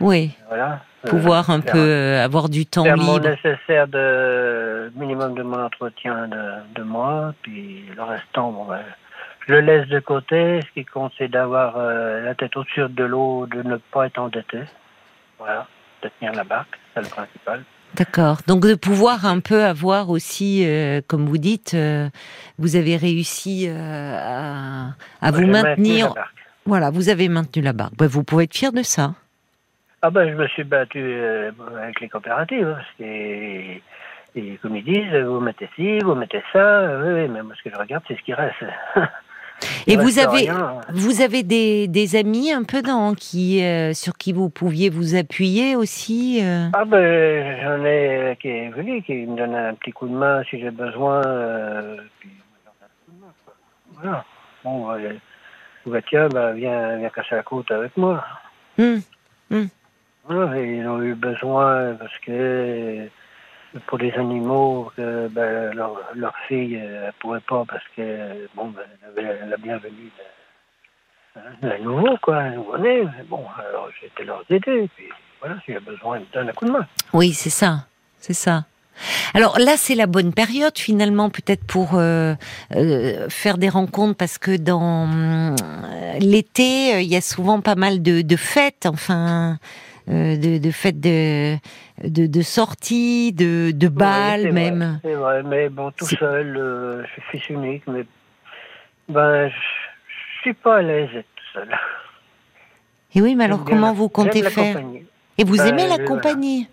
Oui. 0.00 0.36
voilà. 0.48 0.80
Euh, 1.04 1.08
Pouvoir 1.08 1.50
un 1.50 1.62
faire- 1.62 1.72
peu 1.72 1.78
euh, 1.78 2.24
avoir 2.24 2.48
du 2.48 2.66
temps 2.66 2.82
Faire 2.82 2.96
mon 2.98 3.14
libre. 3.18 3.28
nécessaire 3.28 3.86
de 3.86 4.90
minimum 4.96 5.34
de 5.34 5.42
mon 5.44 5.64
entretien 5.64 6.26
de, 6.26 6.74
de 6.74 6.82
moi, 6.82 7.32
puis 7.42 7.84
le 7.96 8.02
restant, 8.02 8.50
bon, 8.50 8.64
ben, 8.64 8.80
je 9.46 9.52
le 9.54 9.60
laisse 9.60 9.86
de 9.88 10.00
côté. 10.00 10.60
Ce 10.62 10.70
qui 10.74 10.84
compte, 10.84 11.12
c'est 11.16 11.28
d'avoir 11.28 11.74
euh, 11.76 12.22
la 12.24 12.34
tête 12.34 12.56
au-dessus 12.56 12.88
de 12.88 13.04
l'eau, 13.04 13.46
de 13.46 13.62
ne 13.62 13.76
pas 13.76 14.06
être 14.06 14.18
endetté. 14.18 14.58
Voilà, 15.38 15.66
de 16.02 16.10
tenir 16.18 16.34
la 16.34 16.44
barque, 16.44 16.78
c'est 16.92 17.00
le 17.00 17.06
principal. 17.06 17.62
D'accord. 17.96 18.38
Donc 18.46 18.62
de 18.66 18.74
pouvoir 18.74 19.26
un 19.26 19.40
peu 19.40 19.64
avoir 19.64 20.10
aussi, 20.10 20.64
euh, 20.66 21.00
comme 21.06 21.26
vous 21.26 21.38
dites, 21.38 21.74
euh, 21.74 22.08
vous 22.58 22.76
avez 22.76 22.96
réussi 22.96 23.66
euh, 23.68 24.16
à, 24.16 24.90
à 25.20 25.30
vous 25.30 25.46
maintenir. 25.46 26.08
la 26.08 26.14
barque. 26.14 26.34
Voilà, 26.66 26.90
vous 26.90 27.08
avez 27.08 27.28
maintenu 27.28 27.62
la 27.62 27.72
barque. 27.72 27.94
Ben, 27.96 28.06
vous 28.06 28.22
pouvez 28.22 28.44
être 28.44 28.54
fier 28.54 28.72
de 28.72 28.82
ça. 28.82 29.14
Ah 30.02 30.10
ben, 30.10 30.30
je 30.30 30.34
me 30.34 30.46
suis 30.48 30.64
battu 30.64 31.00
euh, 31.02 31.50
avec 31.82 32.00
les 32.00 32.08
coopératives. 32.08 32.76
et 33.00 33.82
comme 34.62 34.76
ils 34.76 34.84
disent, 34.84 35.14
vous 35.24 35.40
mettez 35.40 35.68
ci, 35.76 35.98
vous 35.98 36.14
mettez 36.14 36.42
ça. 36.52 37.00
Oui, 37.02 37.12
oui, 37.12 37.28
mais 37.28 37.42
moi, 37.42 37.54
ce 37.58 37.68
que 37.68 37.74
je 37.74 37.78
regarde, 37.78 38.04
c'est 38.06 38.16
ce 38.16 38.22
qui 38.22 38.32
reste. 38.34 38.56
Et 39.86 39.96
vous 39.96 40.18
avez, 40.18 40.50
rien. 40.50 40.80
vous 40.92 41.20
avez 41.20 41.42
des, 41.42 41.88
des 41.88 42.16
amis 42.16 42.52
un 42.52 42.62
peu 42.64 42.82
dans 42.82 43.14
qui, 43.14 43.62
euh, 43.64 43.92
sur 43.92 44.14
qui 44.16 44.32
vous 44.32 44.48
pouviez 44.50 44.90
vous 44.90 45.14
appuyer 45.16 45.76
aussi. 45.76 46.40
euh 46.42 46.68
Ah 46.72 46.84
ben 46.84 47.60
j'en 47.62 47.84
ai 47.84 48.36
qui 48.40 48.48
est 48.48 48.70
venu, 48.70 49.02
qui 49.02 49.14
me 49.14 49.36
donne 49.36 49.54
un 49.54 49.74
petit 49.74 49.92
coup 49.92 50.08
de 50.08 50.14
main 50.14 50.42
si 50.48 50.60
j'ai 50.60 50.70
besoin. 50.70 51.24
euh, 51.26 51.96
puis. 52.20 52.30
Voilà. 54.00 54.24
Bon, 54.64 54.90
euh, 54.92 55.12
bah, 55.86 56.00
tiens, 56.08 56.28
viens, 56.54 56.96
viens 56.96 57.10
casser 57.10 57.34
la 57.34 57.42
côte 57.42 57.70
avec 57.70 57.96
moi. 57.96 58.24
Voilà, 60.26 60.60
et 60.60 60.76
ils 60.76 60.86
ont 60.86 61.02
eu 61.02 61.14
besoin 61.14 61.94
parce 61.98 62.16
que 62.18 62.30
euh, 62.30 63.06
pour 63.86 63.98
les 63.98 64.12
animaux, 64.12 64.90
ben, 64.96 65.72
leur, 65.74 66.34
fille 66.48 66.76
euh, 66.76 67.06
elle 67.06 67.12
pouvait 67.14 67.40
pas 67.40 67.64
parce 67.68 67.84
que 67.96 68.48
bon, 68.54 68.68
ben, 68.68 68.82
elle 69.16 69.26
avait 69.26 69.46
la 69.48 69.56
bienvenue 69.56 70.10
de, 71.36 71.40
hein, 71.40 71.78
nouveau, 71.80 72.16
quoi, 72.22 72.38
un 72.38 72.50
nouveau-né. 72.50 73.06
Bon, 73.28 73.44
alors 73.58 73.88
été 74.02 74.24
leur 74.24 74.42
aider. 74.50 74.88
Puis 74.96 75.08
voilà, 75.40 75.56
s'il 75.64 75.74
y 75.74 75.76
a 75.76 75.80
besoin, 75.80 76.18
ils 76.18 76.42
me 76.42 76.48
un 76.48 76.52
coup 76.52 76.66
de 76.66 76.72
main. 76.72 76.86
Oui, 77.12 77.32
c'est 77.32 77.50
ça, 77.50 77.86
c'est 78.18 78.34
ça. 78.34 78.64
Alors 79.34 79.58
là, 79.58 79.76
c'est 79.76 79.94
la 79.94 80.06
bonne 80.06 80.32
période 80.32 80.76
finalement, 80.76 81.30
peut-être 81.30 81.64
pour 81.64 81.94
euh, 81.94 82.34
euh, 82.74 83.28
faire 83.28 83.58
des 83.58 83.68
rencontres, 83.68 84.16
parce 84.16 84.38
que 84.38 84.56
dans 84.56 85.08
euh, 85.08 85.54
l'été, 86.18 86.94
euh, 86.94 87.00
il 87.00 87.08
y 87.08 87.16
a 87.16 87.20
souvent 87.20 87.60
pas 87.60 87.74
mal 87.76 88.02
de, 88.02 88.22
de 88.22 88.36
fêtes, 88.36 88.86
enfin, 88.86 89.52
euh, 89.52 89.54
de, 90.10 90.58
de 90.58 90.70
fêtes 90.70 91.00
de, 91.00 91.56
de, 92.04 92.26
de 92.26 92.42
sorties, 92.42 93.32
de, 93.32 93.70
de 93.72 93.88
balles 93.88 94.52
même. 94.52 95.00
C'est 95.04 95.14
vrai, 95.14 95.42
mais 95.42 95.68
bon, 95.68 95.90
tout 95.92 96.06
seul, 96.06 96.56
euh, 96.56 97.04
je 97.04 97.10
suis 97.12 97.22
fils 97.38 97.48
unique, 97.50 97.82
mais 97.86 98.04
ben, 99.08 99.48
je 99.48 99.54
je 100.36 100.40
suis 100.42 100.54
pas 100.54 100.78
à 100.78 100.82
l'aise 100.82 101.10
tout 101.12 101.44
seul. 101.52 101.68
Et 103.14 103.20
oui, 103.20 103.34
mais 103.34 103.44
alors 103.44 103.64
comment 103.64 103.88
la- 103.88 103.92
vous 103.92 104.08
comptez 104.08 104.42
faire 104.42 104.74
compagnie. 104.74 105.04
Et 105.36 105.44
vous 105.44 105.56
Ben, 105.56 105.66
aimez 105.66 105.86
la 105.88 105.98
compagnie 105.98 106.66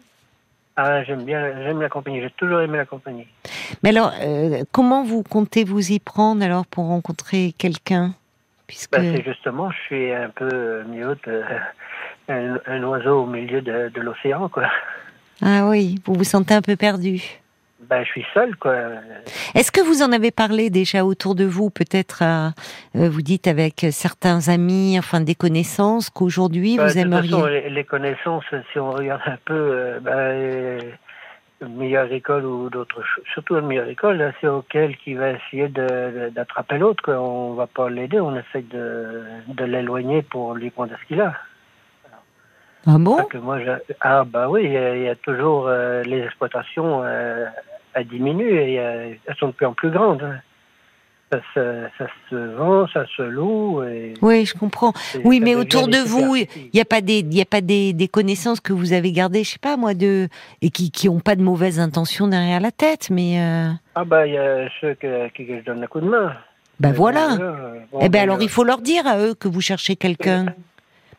Ah, 0.77 1.03
j'aime 1.03 1.23
bien, 1.25 1.63
j'aime 1.63 1.81
la 1.81 1.89
compagnie. 1.89 2.21
J'ai 2.21 2.29
toujours 2.31 2.61
aimé 2.61 2.77
la 2.77 2.85
compagnie. 2.85 3.27
Mais 3.83 3.89
alors, 3.89 4.13
euh, 4.21 4.63
comment 4.71 5.03
vous 5.03 5.23
comptez 5.23 5.63
vous 5.65 5.91
y 5.91 5.99
prendre 5.99 6.43
alors 6.43 6.65
pour 6.65 6.85
rencontrer 6.85 7.53
quelqu'un? 7.57 8.13
Puisque 8.67 8.91
Ben, 8.91 9.15
c'est 9.15 9.23
justement, 9.23 9.69
je 9.71 9.77
suis 9.87 10.11
un 10.13 10.29
peu 10.29 10.47
euh, 10.51 10.83
mieux 10.85 11.17
de, 11.25 11.43
un, 12.29 12.59
un 12.65 12.83
oiseau 12.83 13.23
au 13.23 13.25
milieu 13.25 13.61
de, 13.61 13.89
de 13.93 14.01
l'océan, 14.01 14.49
quoi. 14.49 14.67
ah 15.43 15.67
oui, 15.69 15.99
vous 16.05 16.13
vous 16.13 16.23
sentez 16.23 16.53
un 16.53 16.61
peu 16.61 16.75
perdu. 16.75 17.21
Ben, 17.89 18.03
je 18.03 18.09
suis 18.09 18.25
seul, 18.33 18.55
quoi. 18.57 18.75
Est-ce 19.55 19.71
que 19.71 19.79
vous 19.79 20.01
en 20.01 20.11
avez 20.11 20.31
parlé 20.31 20.69
déjà 20.69 21.05
autour 21.05 21.35
de 21.35 21.45
vous, 21.45 21.69
peut-être 21.69 22.21
à, 22.23 22.47
euh, 22.95 23.07
vous 23.07 23.21
dites 23.21 23.47
avec 23.47 23.85
certains 23.91 24.49
amis, 24.49 24.97
enfin 24.97 25.21
des 25.21 25.35
connaissances, 25.35 26.09
qu'aujourd'hui 26.09 26.75
Ben, 26.77 26.83
vous 26.83 26.89
de 26.89 26.93
toute 26.93 27.01
aimeriez 27.03 27.29
façon, 27.29 27.45
les, 27.45 27.69
les 27.69 27.83
connaissances, 27.83 28.43
si 28.73 28.79
on 28.79 28.91
regarde 28.91 29.21
un 29.27 29.37
peu, 29.45 29.53
euh, 29.53 29.99
ben, 30.01 30.11
euh, 30.11 30.79
le 31.61 31.67
milieu 31.69 31.99
agricole 31.99 32.45
ou 32.45 32.69
d'autres 32.69 33.03
choses, 33.03 33.23
surtout 33.33 33.53
le 33.55 33.61
milieu 33.61 33.83
agricole, 33.83 34.17
là, 34.17 34.31
c'est 34.41 34.47
auquel 34.47 34.97
qui 34.97 35.13
va 35.13 35.31
essayer 35.31 35.69
d'attraper 35.69 36.79
l'autre. 36.79 37.01
quoi. 37.03 37.21
On 37.21 37.53
va 37.53 37.67
pas 37.67 37.89
l'aider, 37.89 38.19
on 38.19 38.35
essaie 38.35 38.63
de, 38.69 39.23
de 39.47 39.63
l'éloigner 39.65 40.23
pour 40.23 40.55
lui 40.55 40.71
prendre 40.71 40.91
ce 41.01 41.07
qu'il 41.07 41.21
a. 41.21 41.33
Ah 42.85 42.97
bon? 42.99 43.17
Que 43.25 43.37
moi, 43.37 43.59
je- 43.59 43.93
Ah 44.01 44.23
bah 44.23 44.47
oui, 44.49 44.61
il 44.65 44.71
y 44.71 44.77
a, 44.77 44.95
il 44.95 45.03
y 45.03 45.09
a 45.09 45.15
toujours 45.15 45.65
euh, 45.67 46.03
les 46.03 46.19
exploitations 46.23 47.01
euh, 47.03 47.45
et, 47.95 48.79
euh, 48.79 49.13
elles 49.25 49.35
sont 49.39 49.47
de 49.47 49.51
plus 49.53 49.65
en 49.65 49.73
plus 49.73 49.89
grandes. 49.89 50.23
hein. 50.23 50.39
Ça 51.29 51.39
se, 51.53 51.83
ça 51.97 52.07
se 52.29 52.35
vend, 52.55 52.87
ça 52.87 53.03
se 53.17 53.21
loue. 53.21 53.83
Et 53.83 54.13
Oui, 54.21 54.45
je 54.45 54.53
comprends. 54.53 54.93
Oui, 55.25 55.41
mais 55.41 55.55
autour 55.55 55.89
de 55.89 55.97
vous, 55.97 56.37
il 56.37 56.47
n'y 56.73 56.79
a 56.79 56.85
pas 56.85 57.01
des, 57.01 57.19
il 57.19 57.33
y 57.33 57.41
a 57.41 57.45
pas 57.45 57.59
des, 57.59 57.91
des 57.91 58.07
connaissances 58.07 58.61
que 58.61 58.71
vous 58.71 58.93
avez 58.93 59.11
gardées, 59.11 59.43
je 59.43 59.49
sais 59.51 59.59
pas 59.59 59.75
moi, 59.75 59.93
de 59.93 60.29
et 60.61 60.69
qui 60.69 60.89
qui 60.89 61.09
ont 61.09 61.19
pas 61.19 61.35
de 61.35 61.41
mauvaises 61.41 61.81
intentions 61.81 62.29
derrière 62.29 62.61
la 62.61 62.71
tête, 62.71 63.09
mais 63.09 63.41
euh, 63.41 63.71
Ah 63.95 64.05
bah 64.05 64.25
il 64.25 64.35
y 64.35 64.37
a 64.37 64.69
ceux 64.79 64.93
que, 64.93 65.27
qui 65.29 65.45
je 65.47 65.65
donne 65.65 65.83
un 65.83 65.87
coup 65.87 65.99
de 65.99 66.07
main. 66.07 66.31
bah 66.79 66.89
Euh, 66.89 66.93
voilà. 66.93 67.35
bon, 67.91 67.99
eh 68.01 68.07
ben 68.07 68.21
alors 68.21 68.37
euh, 68.37 68.43
il 68.43 68.49
faut 68.49 68.63
leur 68.63 68.79
dire 68.79 69.05
à 69.05 69.19
eux 69.19 69.33
que 69.33 69.49
vous 69.49 69.59
cherchez 69.59 69.97
quelqu'un. 69.97 70.45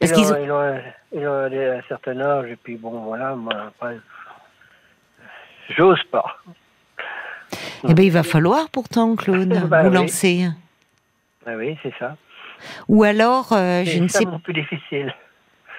Parce 0.01 0.13
ils 0.13 0.33
ont, 0.33 0.37
ont- 0.37 0.45
ils 0.45 0.53
ont, 0.53 0.61
un- 0.61 0.81
ils 1.13 1.27
ont 1.29 1.49
des- 1.51 1.67
un 1.79 1.83
certain 1.89 2.21
âge 2.21 2.51
et 2.51 2.57
puis 2.57 2.77
bon 2.77 2.91
voilà, 3.01 3.35
moi 3.35 3.53
après, 3.69 3.99
j'ose 5.71 6.03
pas. 6.05 6.39
Eh 7.89 7.95
ben 7.95 8.05
il 8.05 8.13
va 8.13 8.23
falloir 8.23 8.69
pourtant, 8.71 9.17
Claude, 9.17 9.49
Bah 9.69 9.83
vous 9.83 9.89
oui. 9.89 9.95
lancer. 9.95 10.49
Ah 11.47 11.53
oui, 11.57 11.77
c'est 11.83 11.95
ça. 11.99 12.17
Ou 12.89 13.05
alors, 13.05 13.53
euh, 13.53 13.85
je 13.85 13.91
C'est 13.93 14.01
ne 14.01 14.09
sais 14.09 14.25
mon 14.27 14.39
plus 14.41 14.53
difficile. 14.53 15.15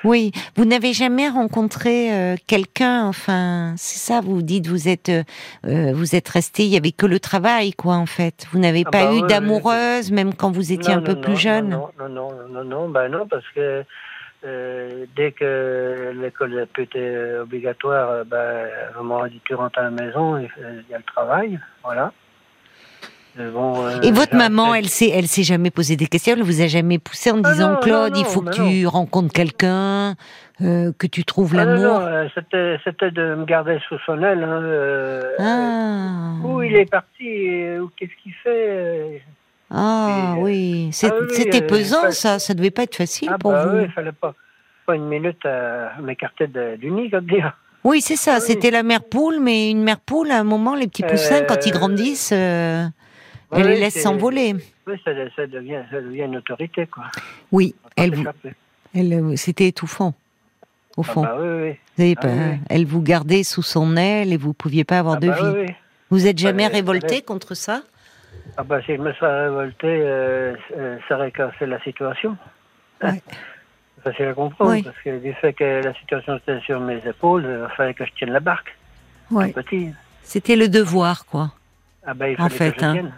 Oui, 0.04 0.32
vous 0.56 0.66
n'avez 0.66 0.94
jamais 0.94 1.28
rencontré 1.28 2.14
euh, 2.14 2.36
quelqu'un, 2.48 3.06
enfin, 3.06 3.74
c'est 3.78 4.00
ça, 4.00 4.22
vous 4.22 4.42
dites, 4.42 4.68
vous 4.68 4.88
êtes, 4.88 5.10
euh, 5.10 5.24
euh, 5.66 5.92
vous 5.94 6.16
êtes 6.16 6.30
resté, 6.30 6.64
il 6.64 6.70
y 6.70 6.78
avait 6.78 6.92
que 6.92 7.06
le 7.06 7.20
travail, 7.20 7.74
quoi, 7.74 7.96
en 7.96 8.06
fait. 8.06 8.46
Vous 8.52 8.60
n'avez 8.60 8.84
Ah 8.86 8.92
pas 8.92 9.06
bah 9.08 9.14
eu 9.16 9.28
d'amoureuse, 9.28 10.12
même 10.12 10.34
quand 10.34 10.52
vous 10.52 10.72
étiez 10.72 10.94
Non, 10.94 11.02
un 11.02 11.04
peu 11.04 11.14
non, 11.16 11.22
plus 11.22 11.36
jeune? 11.36 11.70
Non, 11.70 11.90
non, 12.00 12.10
non, 12.10 12.32
non, 12.50 12.64
non, 12.64 12.90
bah 12.90 13.10
non, 13.10 13.28
parce 13.28 13.46
que 13.54 13.84
euh, 14.46 15.06
dès 15.18 15.34
que 15.34 16.14
l'école 16.16 16.66
plus 16.72 16.84
été 16.84 17.36
obligatoire, 17.42 18.10
euh, 18.10 18.24
bah, 18.24 18.68
maman 18.96 19.24
a 19.24 19.30
dit 19.30 19.42
tu 19.44 19.54
rentres 19.54 19.80
à 19.80 19.84
la 19.84 19.92
maison, 19.92 20.36
euh, 20.36 20.48
il 20.58 20.90
y 20.90 20.96
a 20.96 20.98
le 20.98 21.04
travail, 21.04 21.60
voilà. 21.84 22.14
Euh, 23.38 23.52
bon, 23.52 23.86
euh, 23.86 24.02
Et 24.02 24.12
votre 24.12 24.36
maman, 24.36 24.74
elle 24.74 24.88
s'est, 24.90 25.10
elle 25.10 25.28
s'est 25.28 25.44
jamais 25.44 25.70
posé 25.72 25.96
des 25.96 26.08
questions, 26.08 26.34
elle 26.36 26.44
vous 26.44 26.62
a 26.62 26.68
jamais 26.68 26.98
poussé 26.98 27.32
en 27.32 27.42
Ah 27.44 27.52
disant 27.52 27.70
non, 27.74 27.80
Claude, 27.80 28.14
non, 28.14 28.20
il 28.20 28.26
faut 28.26 28.42
que 28.42 28.54
tu 28.56 28.88
rencontres 28.88 29.32
quelqu'un, 29.34 30.16
euh, 30.62 30.92
que 30.98 31.06
tu 31.08 31.24
trouves 31.24 31.54
Ah 31.58 31.64
l'amour. 31.66 32.00
non, 32.00 32.02
euh, 32.02 32.28
c'était, 32.34 32.78
c'était 32.84 33.12
de 33.12 33.36
me 33.36 33.46
garder 33.46 33.80
sous 33.88 33.98
son 34.06 34.22
aile. 34.24 34.44
Hein, 34.44 34.62
euh, 34.64 35.22
Ah, 35.40 36.34
Où 36.44 36.62
il 36.64 36.76
est 36.76 36.90
parti, 36.90 37.60
ou 37.80 37.90
qu'est-ce 37.98 38.12
qu'il 38.24 38.34
fait 38.44 39.22
ah 39.72 40.34
et, 40.36 40.42
oui, 40.42 40.90
C'est- 40.92 41.12
ah 41.12 41.16
oui, 41.22 41.28
c'était 41.32 41.62
pesant, 41.62 42.02
pas- 42.02 42.12
ça, 42.12 42.40
ça 42.40 42.56
devait 42.56 42.72
pas 42.72 42.84
être 42.84 42.96
facile 42.96 43.30
Ah 43.32 43.38
pour 43.38 43.52
bah 43.52 43.68
vous. 43.68 43.78
oui, 43.78 43.84
il 43.86 43.92
fallait 43.92 44.12
pas, 44.12 44.34
pas 44.88 44.96
une 44.96 45.06
minute 45.08 45.46
à 45.46 45.92
m'écarter 46.02 46.48
du 46.80 46.90
nid, 46.90 47.12
comme 47.12 47.26
dire. 47.28 47.54
Oui, 47.84 48.02
c'est 48.02 48.16
ça. 48.16 48.36
Oui. 48.38 48.42
C'était 48.42 48.72
la 48.72 48.82
mère 48.82 49.04
poule, 49.04 49.38
mais 49.40 49.70
une 49.70 49.84
mère 49.84 50.00
poule, 50.00 50.32
à 50.32 50.40
un 50.40 50.44
moment, 50.44 50.74
les 50.74 50.88
petits 50.88 51.04
poussins, 51.04 51.44
quand 51.48 51.68
ils 51.68 51.72
grandissent, 51.72 52.34
elle 53.52 53.68
les 53.68 53.78
laisse 53.80 54.02
s'envoler. 54.02 54.56
Oui, 54.88 54.96
ça, 55.04 55.12
ça 55.36 55.48
devient, 55.48 55.82
ça 55.92 56.02
devient 56.02 56.24
une 56.24 56.38
autorité, 56.38 56.88
quoi. 56.88 57.06
Oui, 57.52 57.76
elle, 57.96 58.16
vous, 58.16 58.26
elle, 58.96 59.14
euh, 59.14 59.36
c'était 59.36 59.68
étouffant, 59.68 60.14
au 60.98 61.02
Ah 61.02 61.12
fond. 61.12 61.22
bah 61.24 61.36
oui. 61.40 61.76
Vous 61.98 62.04
avez 62.04 62.16
ah 62.18 62.22
pas- 62.22 62.28
oui, 62.28 62.34
oui. 62.52 62.58
Elle 62.70 62.86
vous 62.86 63.02
gardait 63.02 63.44
sous 63.44 63.62
son 63.64 63.98
aile 63.98 64.34
et 64.34 64.38
vous 64.38 64.54
pouviez 64.54 64.84
pas 64.84 65.00
avoir 65.00 65.16
Ah 65.18 65.20
de 65.20 65.28
bah 65.30 65.36
vie. 65.36 65.44
oui, 65.60 65.66
oui. 65.68 65.74
Vous 66.10 66.26
êtes 66.28 66.38
jamais 66.40 66.64
Fallait- 66.64 66.76
révolté 66.76 67.22
contre 67.22 67.54
ça? 67.56 67.82
Ah 68.58 68.64
bah 68.64 68.82
si 68.86 68.96
je 68.96 69.02
me 69.02 69.14
serais 69.14 69.44
révolté, 69.44 69.88
euh, 69.88 70.56
euh, 70.76 70.98
ça 71.08 71.16
aurait 71.16 71.32
cassé 71.32 71.66
la 71.66 71.80
situation. 71.84 72.36
Ouais. 73.04 73.22
C'est 74.04 74.12
facile 74.12 74.26
à 74.28 74.34
comprendre, 74.34 74.72
Oui. 74.72 74.82
parce 74.84 74.96
que 75.04 75.20
du 75.20 75.34
fait 75.34 75.54
que 75.54 75.84
la 75.84 75.94
situation 75.94 76.38
était 76.38 76.60
sur 76.62 76.80
mes 76.80 77.06
épaules, 77.06 77.46
euh, 77.46 77.68
il 77.70 77.76
fallait 77.76 77.94
que 77.94 78.06
je 78.06 78.12
tienne 78.14 78.32
la 78.32 78.40
barque. 78.40 78.76
Ouais. 79.30 79.52
Petit. 79.52 79.90
C'était 80.24 80.56
le 80.56 80.68
devoir, 80.70 81.26
quoi. 81.26 81.52
Ah 82.06 82.14
bah, 82.14 82.30
il 82.30 82.36
En 82.42 82.48
fallait 82.50 82.56
fait, 82.56 82.72
que 82.72 82.80
je 82.80 82.86
hein. 82.86 82.94
tienne. 82.94 83.14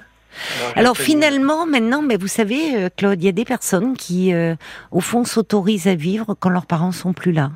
Alors 0.76 0.98
finalement, 0.98 1.66
maintenant, 1.66 2.02
mais 2.02 2.18
vous 2.18 2.28
savez, 2.28 2.76
euh, 2.76 2.90
Claude, 2.96 3.22
il 3.22 3.26
y 3.26 3.30
a 3.30 3.34
des 3.34 3.46
personnes 3.46 3.96
qui, 3.98 4.34
euh, 4.34 4.56
au 4.92 5.00
fond, 5.02 5.24
s'autorisent 5.24 5.88
à 5.88 5.96
vivre 5.96 6.36
quand 6.40 6.50
leurs 6.50 6.66
parents 6.66 6.92
sont 6.92 7.14
plus 7.14 7.32
là. 7.32 7.52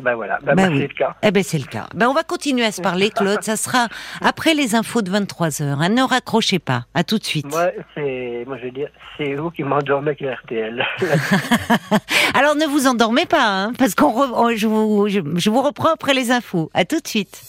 Ben 0.00 0.14
voilà, 0.14 0.38
ben, 0.44 0.54
bah, 0.54 0.68
oui. 0.70 0.78
c'est 0.78 0.86
le 0.86 0.94
cas. 0.94 1.16
Eh 1.24 1.32
ben 1.32 1.42
c'est 1.42 1.58
le 1.58 1.64
cas. 1.64 1.88
Ben 1.92 2.06
on 2.08 2.14
va 2.14 2.22
continuer 2.22 2.64
à 2.64 2.70
se 2.70 2.80
parler, 2.80 3.10
Claude. 3.10 3.42
Ça 3.42 3.56
sera 3.56 3.88
après 4.20 4.54
les 4.54 4.76
infos 4.76 5.02
de 5.02 5.10
23 5.10 5.60
heures. 5.60 5.80
hein. 5.80 5.88
Ne 5.88 6.02
raccrochez 6.02 6.60
pas. 6.60 6.84
À 6.94 7.02
tout 7.02 7.18
de 7.18 7.24
suite. 7.24 7.46
Moi, 7.50 7.72
c'est, 7.96 8.44
moi, 8.46 8.56
je 8.58 8.66
veux 8.66 8.70
dire, 8.70 8.90
c'est 9.16 9.34
vous 9.34 9.50
qui 9.50 9.64
m'endormez 9.64 10.10
avec 10.10 10.20
RTL. 10.44 10.86
Alors 12.34 12.54
ne 12.54 12.66
vous 12.66 12.86
endormez 12.86 13.26
pas, 13.26 13.44
hein, 13.44 13.72
parce 13.76 13.96
qu'on 13.96 14.12
re- 14.12 14.56
je, 14.56 14.68
vous, 14.68 15.08
je, 15.08 15.18
je 15.34 15.50
vous 15.50 15.62
reprends 15.62 15.92
après 15.94 16.14
les 16.14 16.30
infos. 16.30 16.70
À 16.74 16.84
tout 16.84 17.00
de 17.00 17.08
suite. 17.08 17.42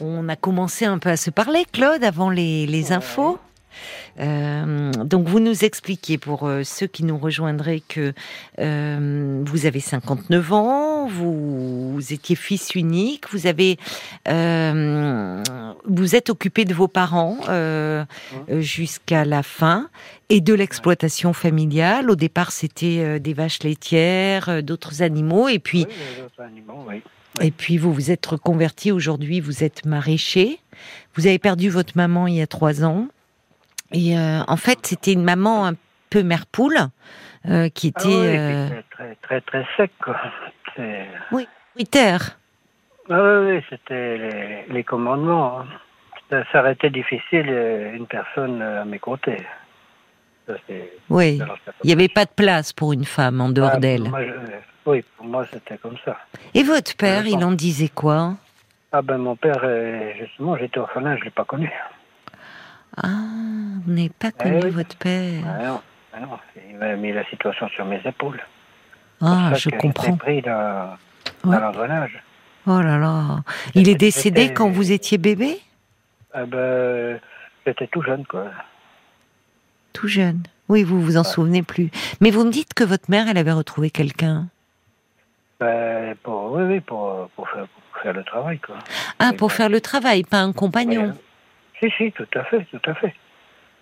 On 0.00 0.28
a 0.28 0.36
commencé 0.36 0.84
un 0.84 0.98
peu 0.98 1.10
à 1.10 1.16
se 1.16 1.30
parler, 1.30 1.64
Claude, 1.72 2.04
avant 2.04 2.30
les, 2.30 2.66
les 2.66 2.92
infos. 2.92 3.38
Euh, 4.20 4.90
donc 5.04 5.28
vous 5.28 5.40
nous 5.40 5.64
expliquez 5.64 6.18
pour 6.18 6.46
euh, 6.46 6.64
ceux 6.64 6.86
qui 6.86 7.04
nous 7.04 7.18
rejoindraient 7.18 7.82
que 7.86 8.12
euh, 8.58 9.42
vous 9.44 9.66
avez 9.66 9.80
59 9.80 10.52
ans, 10.52 11.06
vous, 11.06 11.92
vous 11.92 12.12
étiez 12.12 12.34
fils 12.34 12.74
unique, 12.74 13.30
vous 13.30 13.46
avez 13.46 13.78
vous 15.86 16.16
êtes 16.16 16.30
occupé 16.30 16.64
de 16.64 16.74
vos 16.74 16.88
parents 16.88 17.38
jusqu'à 18.48 19.24
la 19.24 19.42
fin 19.42 19.88
et 20.28 20.40
de 20.40 20.52
l'exploitation 20.52 21.32
familiale. 21.32 22.10
Au 22.10 22.16
départ, 22.16 22.52
c'était 22.52 23.20
des 23.20 23.32
vaches 23.32 23.62
laitières, 23.62 24.62
d'autres 24.62 25.02
animaux, 25.02 25.48
et 25.48 25.58
puis 25.58 25.86
Oui, 25.88 27.02
oui. 27.40 27.46
et 27.46 27.50
puis 27.50 27.78
vous 27.78 27.92
vous 27.92 28.10
êtes 28.10 28.24
reconverti 28.26 28.92
aujourd'hui, 28.92 29.40
vous 29.40 29.64
êtes 29.64 29.84
maraîcher. 29.86 30.58
Vous 31.14 31.26
avez 31.26 31.38
perdu 31.38 31.68
votre 31.70 31.96
maman 31.96 32.26
il 32.26 32.34
y 32.36 32.42
a 32.42 32.46
trois 32.46 32.84
ans. 32.84 33.08
Et 33.92 34.18
euh, 34.18 34.40
en 34.46 34.56
fait, 34.56 34.78
c'était 34.86 35.12
une 35.12 35.24
maman 35.24 35.66
un 35.66 35.74
peu 36.10 36.22
mère 36.22 36.46
poule 36.46 36.76
euh, 37.46 37.68
qui 37.68 37.92
Ah 37.96 38.00
était 38.00 38.08
oui, 38.08 38.36
euh, 38.36 38.68
très, 38.90 39.14
très, 39.22 39.40
très 39.40 39.66
sec, 39.76 39.90
quoi. 40.02 40.16
Solitaire. 41.74 42.38
Ah 43.10 43.18
oui, 43.22 43.54
oui, 43.56 43.62
c'était 43.70 44.18
les, 44.18 44.64
les 44.74 44.84
commandements. 44.84 45.60
hein. 45.60 45.66
Ça, 46.30 46.42
ça 46.52 46.60
aurait 46.60 46.74
été 46.74 46.90
difficile, 46.90 47.48
une 47.94 48.06
personne 48.06 48.60
à 48.60 48.84
mes 48.84 48.98
côtés. 48.98 49.38
Ça, 50.46 50.54
Oui. 51.08 51.40
Il 51.82 51.86
n'y 51.86 51.92
avait 51.92 52.08
pas 52.08 52.26
de 52.26 52.30
place 52.36 52.74
pour 52.74 52.92
une 52.92 53.06
femme 53.06 53.40
en 53.40 53.48
dehors 53.48 53.72
Ah, 53.74 53.78
d'elle. 53.78 54.10
Oui, 54.88 55.04
pour 55.16 55.26
moi, 55.26 55.46
c'était 55.52 55.78
comme 55.78 55.96
ça. 56.04 56.16
Et 56.54 56.62
votre 56.62 56.96
père, 56.96 57.26
il 57.26 57.42
en 57.44 57.52
disait 57.52 57.88
quoi 57.88 58.34
Ah 58.92 59.02
ben, 59.02 59.18
mon 59.18 59.36
père, 59.36 59.60
euh, 59.62 60.12
justement, 60.18 60.56
j'étais 60.56 60.78
orphelin, 60.78 61.14
je 61.16 61.20
ne 61.20 61.24
l'ai 61.26 61.30
pas 61.30 61.44
connu. 61.44 61.70
Ah, 62.96 63.08
vous 63.84 63.92
n'avez 63.92 64.08
pas 64.08 64.30
connu 64.32 64.58
Eh 64.60 64.64
oui. 64.66 64.70
votre 64.70 64.96
père. 64.96 65.42
Ah 65.46 65.66
non, 65.66 65.80
ah 66.14 66.20
non, 66.20 66.28
il 66.70 66.76
m'a 66.76 66.96
mis 66.96 67.12
la 67.12 67.24
situation 67.26 67.68
sur 67.68 67.84
mes 67.84 68.00
épaules. 68.04 68.40
Ah, 69.20 69.52
je 69.54 69.70
comprends. 69.70 70.16
Pris 70.16 70.42
dans, 70.42 70.96
Ouais. 71.44 71.56
dans 71.56 71.60
l'engrenage. 71.60 72.22
Oh 72.66 72.80
là 72.80 72.98
là. 72.98 73.42
Il 73.74 73.88
est 73.88 73.94
décédé 73.94 74.52
quand 74.52 74.70
vous 74.70 74.90
étiez 74.92 75.18
bébé 75.18 75.58
Ah 76.34 76.44
ben, 76.46 77.18
j'étais 77.66 77.86
tout 77.86 78.02
jeune, 78.02 78.24
quoi. 78.26 78.46
Tout 79.92 80.08
jeune. 80.08 80.42
Oui, 80.68 80.82
vous 80.82 81.00
vous 81.00 81.16
en 81.16 81.20
Ouais. 81.22 81.28
souvenez 81.28 81.62
plus. 81.62 81.90
Mais 82.20 82.30
vous 82.30 82.44
me 82.44 82.50
dites 82.50 82.74
que 82.74 82.84
votre 82.84 83.10
mère, 83.10 83.26
elle 83.28 83.38
avait 83.38 83.52
retrouvé 83.52 83.90
quelqu'un. 83.90 84.48
Ben, 85.60 86.14
pour, 86.22 86.52
oui, 86.52 86.62
oui, 86.64 86.80
pour, 86.80 87.28
pour, 87.34 87.48
faire, 87.48 87.66
pour 87.66 88.00
faire 88.02 88.12
le 88.12 88.22
travail, 88.22 88.58
quoi. 88.60 88.76
Ah, 89.18 89.32
pour 89.36 89.50
faire 89.52 89.68
le 89.68 89.80
travail, 89.80 90.22
pas 90.22 90.38
un 90.38 90.52
compagnon. 90.52 91.12
Si, 91.80 91.90
si, 91.96 92.12
tout 92.12 92.26
à 92.34 92.44
fait, 92.44 92.64
tout 92.70 92.90
à 92.90 92.94
fait. 92.94 93.12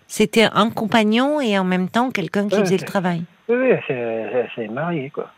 C'était 0.09 0.45
un 0.53 0.71
compagnon 0.71 1.41
et 1.41 1.59
en 1.59 1.65
même 1.65 1.89
temps 1.89 2.11
quelqu'un 2.11 2.49
qui 2.49 2.57
faisait 2.57 2.77
le 2.79 2.85
travail. 2.85 3.25
Oui, 3.49 3.57
oui, 3.57 3.73
c'est- 3.87 3.93
elle 3.95 4.49
s'est 4.55 4.69
mariée, 4.69 5.11
quoi. 5.11 5.31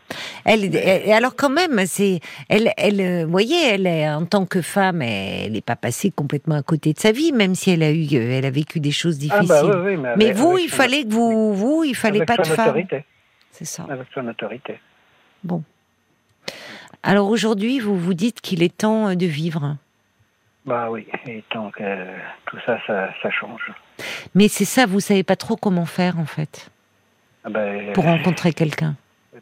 Elle, 0.45 0.75
elle- 0.75 1.13
alors 1.13 1.35
quand 1.37 1.51
même, 1.51 1.85
c'est, 1.87 2.21
elle, 2.49 2.71
elle, 2.77 3.01
euh, 3.01 3.25
vous 3.25 3.31
voyez, 3.31 3.67
elle 3.75 3.87
est 3.87 4.09
en 4.09 4.25
tant 4.27 4.47
que 4.47 4.61
femme, 4.63 5.03
elle 5.03 5.53
n'est 5.53 5.61
pas 5.61 5.77
passée 5.77 6.11
complètement 6.11 6.55
à 6.57 6.63
côté 6.63 6.93
de 6.93 6.99
sa 6.99 7.13
vie, 7.13 7.33
même 7.33 7.55
si 7.55 7.71
elle 7.71 7.83
a 7.83 7.91
eu, 7.91 8.07
euh, 8.15 8.39
elle 8.39 8.47
a 8.47 8.51
vécu 8.51 8.79
des 8.81 8.91
choses 8.93 9.17
Ah 9.31 9.41
difficiles. 9.41 9.49
bah 9.71 9.81
oui, 9.85 9.97
oui, 9.97 10.03
mais, 10.17 10.33
vous, 10.33 10.59
il 10.59 10.69
son- 10.69 10.77
fallait 10.77 11.03
que 11.05 11.13
vous, 11.13 11.55
vous, 11.55 11.85
il 11.85 11.95
fallait 11.95 12.19
avec 12.19 12.29
pas 12.29 12.37
de 12.37 12.47
son 12.47 12.55
femme. 12.55 12.69
autorité, 12.69 13.05
C'est 13.51 13.65
ça. 13.67 13.87
avec 13.91 14.07
son 14.15 14.27
autorité. 14.29 14.79
Alors 17.03 17.29
aujourd'hui, 17.29 17.81
vous 17.81 17.97
vous 17.97 18.15
dites 18.15 18.41
qu'il 18.41 18.63
est 18.63 18.77
temps 18.77 19.09
euh, 19.09 19.15
de 19.15 19.27
vivre. 19.27 19.77
Bah 20.67 20.89
oui, 20.91 21.07
et 21.27 21.43
donc 21.55 21.81
euh, 21.81 22.17
tout 22.47 22.59
ça, 22.67 22.79
ça, 22.87 23.09
ça 23.23 23.31
change. 23.31 23.73
Mais 24.35 24.49
c'est 24.49 24.65
ça, 24.67 24.85
vous 24.87 25.01
savez 25.01 25.23
pas 25.23 25.37
trop 25.37 25.57
comment 25.57 25.87
faire 25.87 26.19
en 26.19 26.27
fait 26.27 26.71
Ah 27.45 27.51
ben, 27.51 27.93
pour 27.95 28.05
rencontrer 28.05 28.53
quelqu'un. 28.53 28.95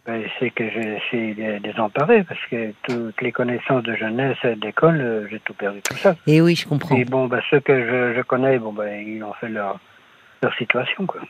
Ben, 0.06 0.22
c'est 0.38 0.50
que 0.50 0.68
je 0.68 0.98
suis 1.08 1.34
dé- 1.34 1.58
désemparé 1.60 2.22
parce 2.22 2.38
que 2.50 2.72
toutes 2.82 3.20
les 3.22 3.32
connaissances 3.32 3.82
de 3.82 3.96
jeunesse 3.96 4.36
et 4.44 4.54
d'école, 4.54 5.00
euh, 5.00 5.26
j'ai 5.30 5.40
tout 5.40 5.54
perdu 5.54 5.80
tout 5.82 5.96
ça. 5.96 6.14
Et 6.26 6.40
oui, 6.40 6.54
je 6.54 6.68
comprends. 6.68 6.94
Et 6.96 7.04
bon, 7.04 7.26
ben, 7.26 7.40
ceux 7.50 7.60
que 7.60 7.74
je, 7.74 8.14
je 8.16 8.22
connais, 8.22 8.58
bon, 8.58 8.74
ils 9.04 9.22
ont 9.24 9.32
fait 9.40 9.48
leur, 9.48 9.80
leur 10.42 10.54
situation, 10.56 11.06
quoi. 11.06 11.22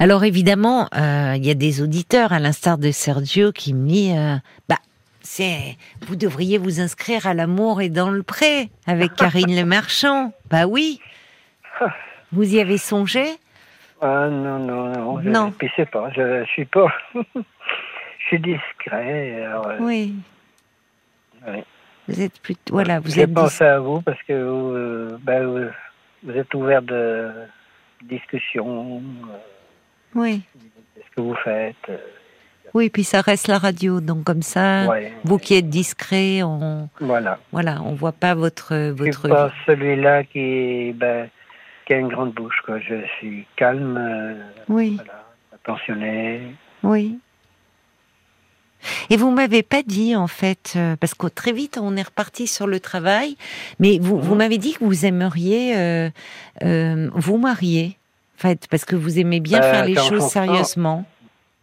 Alors 0.00 0.24
évidemment, 0.24 0.88
euh, 0.96 1.34
il 1.36 1.46
y 1.46 1.50
a 1.50 1.54
des 1.54 1.82
auditeurs, 1.82 2.32
à 2.32 2.40
l'instar 2.40 2.78
de 2.78 2.90
Sergio, 2.90 3.52
qui 3.52 3.74
me 3.74 3.86
dit, 3.86 4.12
euh, 4.16 4.34
bah, 4.68 4.78
c'est, 5.22 5.76
vous 6.06 6.16
devriez 6.16 6.58
vous 6.58 6.80
inscrire 6.80 7.26
à 7.26 7.34
l'amour 7.34 7.80
et 7.80 7.88
dans 7.88 8.10
le 8.10 8.22
pré 8.22 8.68
avec 8.86 9.14
Karine 9.14 9.54
Le 9.56 9.64
Marchand. 9.64 10.32
Bah 10.50 10.66
oui. 10.66 11.00
Vous 12.32 12.54
y 12.54 12.60
avez 12.60 12.78
songé? 12.78 13.24
Ah 14.00 14.28
non, 14.30 14.58
non, 14.58 14.88
non. 14.88 15.20
Je, 15.22 15.28
Non. 15.28 15.52
C'est 15.76 15.88
pas, 15.90 16.10
je, 16.16 16.44
suis 16.46 16.64
pas. 16.64 16.86
je 17.14 18.26
suis 18.26 18.40
discret. 18.40 19.44
Alors, 19.44 19.68
euh, 19.68 19.76
Oui. 19.80 20.14
oui. 21.46 21.62
Vous 22.08 22.20
êtes 22.20 22.40
plutôt, 22.40 22.72
voilà, 22.74 23.00
vous 23.00 23.10
J'ai 23.10 23.22
êtes. 23.22 23.28
dis- 23.28 23.34
pensé 23.34 23.64
à 23.64 23.78
vous 23.78 24.00
parce 24.00 24.20
que 24.24 24.32
vous, 24.32 24.70
euh, 24.72 25.18
ben, 25.22 25.44
vous, 25.46 25.70
vous 26.24 26.36
êtes 26.38 26.52
ouvert 26.54 26.82
de 26.82 27.30
discussion, 28.02 28.96
euh, 29.28 29.36
Oui. 30.14 30.42
ce 30.96 31.14
que 31.14 31.20
vous 31.20 31.36
faites. 31.44 31.90
Oui, 32.74 32.88
puis 32.88 33.04
ça 33.04 33.20
reste 33.20 33.48
la 33.48 33.58
radio, 33.58 34.00
donc 34.00 34.24
comme 34.24 34.40
ça, 34.42 34.86
ouais. 34.88 35.12
vous 35.24 35.38
qui 35.38 35.54
êtes 35.54 35.68
discret, 35.68 36.42
on, 36.42 36.88
Voilà. 37.00 37.38
voilà, 37.52 37.82
on 37.84 37.92
voit 37.94 38.12
pas 38.12 38.34
votre 38.34 38.74
votre 38.90 39.28
pas 39.28 39.52
celui-là 39.66 40.24
qui, 40.24 40.92
ben, 40.94 41.28
qui 41.86 41.92
a 41.92 41.98
une 41.98 42.08
grande 42.08 42.32
bouche. 42.32 42.56
Quoi. 42.64 42.78
Je 42.80 42.94
suis 43.18 43.46
calme, 43.56 43.96
euh, 43.98 44.34
Oui, 44.68 44.94
voilà, 44.96 45.24
attentionné. 45.54 46.54
oui. 46.82 47.18
Et 49.10 49.16
vous 49.16 49.30
m'avez 49.30 49.62
pas 49.62 49.82
dit 49.84 50.16
en 50.16 50.26
fait, 50.26 50.72
euh, 50.74 50.96
parce 50.96 51.14
que 51.14 51.28
très 51.28 51.52
vite 51.52 51.78
on 51.80 51.96
est 51.96 52.02
reparti 52.02 52.48
sur 52.48 52.66
le 52.66 52.80
travail, 52.80 53.36
mais 53.78 53.98
vous, 54.00 54.18
vous 54.18 54.32
Mhm. 54.32 54.38
m'avez 54.38 54.58
dit 54.58 54.72
que 54.72 54.84
vous 54.84 55.06
aimeriez 55.06 55.76
euh, 55.76 56.10
euh, 56.64 57.08
vous 57.14 57.36
marier, 57.36 57.96
en 58.38 58.42
fait, 58.42 58.66
parce 58.68 58.84
que 58.84 58.96
vous 58.96 59.20
aimez 59.20 59.38
bien 59.38 59.60
Euh, 59.62 59.70
faire 59.70 59.84
les 59.84 59.94
choses 59.94 60.26
sérieusement. 60.26 61.04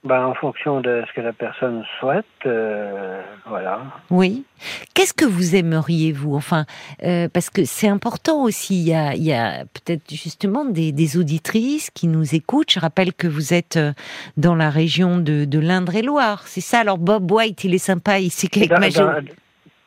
Ben, 0.05 0.25
en 0.27 0.33
fonction 0.33 0.79
de 0.79 1.03
ce 1.07 1.13
que 1.13 1.19
la 1.19 1.33
personne 1.33 1.83
souhaite, 1.99 2.25
euh, 2.45 3.21
voilà. 3.45 3.81
Oui. 4.09 4.45
Qu'est-ce 4.93 5.13
que 5.13 5.25
vous 5.25 5.55
aimeriez, 5.55 6.13
vous? 6.13 6.35
Enfin, 6.35 6.65
euh, 7.03 7.27
parce 7.27 7.49
que 7.49 7.65
c'est 7.65 7.89
important 7.89 8.43
aussi. 8.43 8.79
Il 8.81 8.87
y 8.87 8.93
a, 9.33 9.59
a 9.59 9.65
peut-être 9.65 10.09
justement 10.09 10.63
des, 10.63 10.93
des 10.93 11.17
auditrices 11.17 11.89
qui 11.89 12.07
nous 12.07 12.33
écoutent. 12.33 12.71
Je 12.71 12.79
rappelle 12.79 13.13
que 13.13 13.27
vous 13.27 13.53
êtes 13.53 13.75
euh, 13.75 13.91
dans 14.37 14.55
la 14.55 14.69
région 14.69 15.17
de, 15.17 15.43
de 15.43 15.59
l'Indre-et-Loire. 15.59 16.47
C'est 16.47 16.61
ça? 16.61 16.79
Alors, 16.79 16.97
Bob 16.97 17.29
White, 17.29 17.65
il 17.65 17.75
est 17.75 17.77
sympa 17.77 18.19
ici 18.19 18.47
qu'avec 18.47 18.93
Dans, 18.93 19.05
dans, 19.05 19.21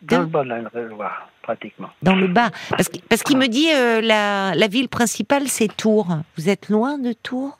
dans 0.03 0.21
le 0.21 0.27
bas 0.27 0.45
de 0.45 0.49
l'Indre-et-Loire, 0.51 1.31
pratiquement. 1.43 1.89
dans 2.03 2.17
le 2.17 2.27
bas. 2.27 2.51
Parce, 3.09 3.23
qu'il 3.23 3.39
me 3.39 3.47
dit 3.49 3.69
euh, 3.75 4.03
la, 4.03 4.55
la 4.55 4.67
ville 4.67 4.91
principale, 4.91 5.49
c'est 5.49 5.75
Tours. 5.75 6.19
Vous 6.37 6.51
êtes 6.51 6.69
loin 6.69 6.99
de 6.99 7.15
Tours? 7.15 7.57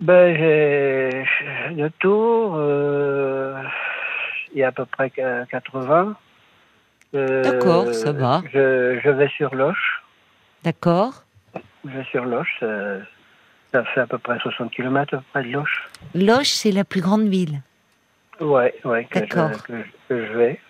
Ben, 0.00 0.36
j'ai 0.36 1.74
de 1.74 1.88
Tours, 2.00 2.54
euh, 2.56 3.62
il 4.52 4.58
y 4.58 4.64
a 4.64 4.68
à 4.68 4.72
peu 4.72 4.84
près 4.86 5.10
qu- 5.10 5.22
80. 5.50 6.16
Euh, 7.14 7.44
D'accord, 7.44 7.94
ça 7.94 8.12
va. 8.12 8.42
Je, 8.52 9.00
je 9.02 9.10
vais 9.10 9.28
sur 9.28 9.54
Loche. 9.54 10.02
D'accord 10.64 11.24
Je 11.84 11.90
vais 11.90 12.04
sur 12.04 12.24
Loche. 12.24 12.56
Ça, 12.60 12.98
ça 13.72 13.84
fait 13.84 14.00
à 14.00 14.06
peu 14.06 14.18
près 14.18 14.38
60 14.40 14.72
km 14.72 15.14
à 15.14 15.18
peu 15.18 15.24
près 15.32 15.44
de 15.44 15.50
Loche. 15.52 15.88
Loche, 16.14 16.48
c'est 16.50 16.72
la 16.72 16.84
plus 16.84 17.00
grande 17.00 17.28
ville. 17.28 17.60
Ouais, 18.40 18.74
ouais, 18.84 19.04
que, 19.04 19.20
D'accord. 19.20 19.52
je, 19.54 19.62
que, 19.62 19.82
que 20.08 20.26
je 20.26 20.32
vais. 20.32 20.60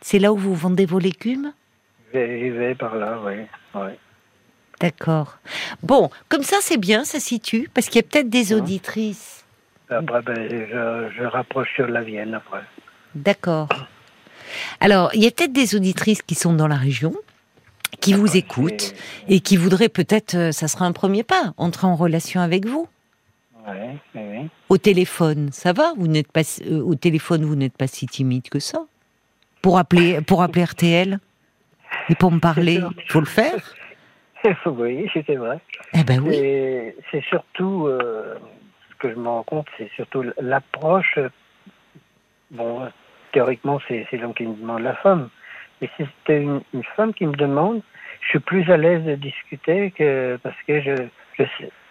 C'est 0.00 0.18
là 0.18 0.32
où 0.32 0.36
vous 0.36 0.54
vendez 0.54 0.86
vos 0.86 0.98
légumes? 0.98 1.52
Je 2.08 2.18
vais- 2.18 2.40
J'y 2.40 2.50
vais 2.50 2.74
par 2.74 2.96
là, 2.96 3.18
oui. 3.22 3.34
Ouais. 3.74 3.98
D'accord. 4.82 5.38
Bon, 5.84 6.10
comme 6.28 6.42
ça, 6.42 6.56
c'est 6.60 6.76
bien, 6.76 7.04
ça 7.04 7.20
situe, 7.20 7.70
parce 7.72 7.86
qu'il 7.86 7.96
y 7.96 8.04
a 8.04 8.08
peut-être 8.08 8.28
des 8.28 8.52
auditrices. 8.52 9.44
Après, 9.88 10.22
ben, 10.22 10.48
je, 10.50 11.08
je 11.16 11.24
rapproche 11.24 11.68
sur 11.76 11.86
la 11.86 12.02
Vienne 12.02 12.34
après. 12.34 12.62
D'accord. 13.14 13.68
Alors, 14.80 15.10
il 15.14 15.22
y 15.22 15.26
a 15.28 15.30
peut-être 15.30 15.52
des 15.52 15.76
auditrices 15.76 16.22
qui 16.22 16.34
sont 16.34 16.52
dans 16.52 16.66
la 16.66 16.74
région, 16.74 17.14
qui 18.00 18.12
vous 18.12 18.26
Après, 18.26 18.40
écoutent 18.40 18.94
et 19.28 19.38
qui 19.38 19.56
voudraient 19.56 19.88
peut-être, 19.88 20.34
euh, 20.34 20.52
ça 20.52 20.66
sera 20.66 20.84
un 20.84 20.92
premier 20.92 21.22
pas, 21.22 21.54
entrer 21.58 21.86
en 21.86 21.94
relation 21.94 22.40
avec 22.40 22.66
vous. 22.66 22.88
Ouais, 23.64 23.96
oui, 24.16 24.20
oui. 24.30 24.48
Au 24.68 24.78
téléphone, 24.78 25.50
ça 25.52 25.72
va? 25.72 25.92
Vous 25.96 26.08
n'êtes 26.08 26.32
pas 26.32 26.42
euh, 26.66 26.82
au 26.82 26.96
téléphone, 26.96 27.44
vous 27.44 27.54
n'êtes 27.54 27.76
pas 27.76 27.86
si 27.86 28.06
timide 28.06 28.48
que 28.48 28.58
ça? 28.58 28.84
Pour 29.60 29.78
appeler, 29.78 30.20
pour 30.22 30.42
appeler 30.42 30.64
RTL 30.64 31.20
et 32.08 32.14
pour 32.16 32.32
me 32.32 32.40
parler, 32.40 32.80
il 32.82 33.12
faut 33.12 33.20
le 33.20 33.26
faire? 33.26 33.76
oui, 34.66 35.08
c'est 35.14 35.34
vrai. 35.36 35.58
Eh 35.94 36.04
ben 36.04 36.20
oui. 36.20 36.34
Et 36.34 36.96
c'est 37.10 37.22
surtout, 37.24 37.86
euh, 37.86 38.34
ce 38.90 38.94
que 38.96 39.10
je 39.10 39.14
me 39.16 39.28
rends 39.28 39.42
compte, 39.44 39.66
c'est 39.78 39.90
surtout 39.96 40.24
l'approche. 40.40 41.18
Bon, 42.50 42.82
théoriquement, 43.32 43.80
c'est 43.88 44.06
l'homme 44.12 44.34
qui 44.34 44.44
me 44.46 44.54
demande 44.54 44.82
la 44.82 44.94
femme. 44.96 45.28
Mais 45.80 45.88
si 45.96 46.04
c'était 46.04 46.42
une, 46.42 46.60
une 46.74 46.84
femme 46.96 47.12
qui 47.14 47.26
me 47.26 47.34
demande, 47.34 47.80
je 48.20 48.28
suis 48.28 48.38
plus 48.40 48.70
à 48.70 48.76
l'aise 48.76 49.02
de 49.04 49.14
discuter 49.16 49.90
que 49.90 50.38
parce 50.42 50.56
que 50.66 50.80
je, 50.80 51.44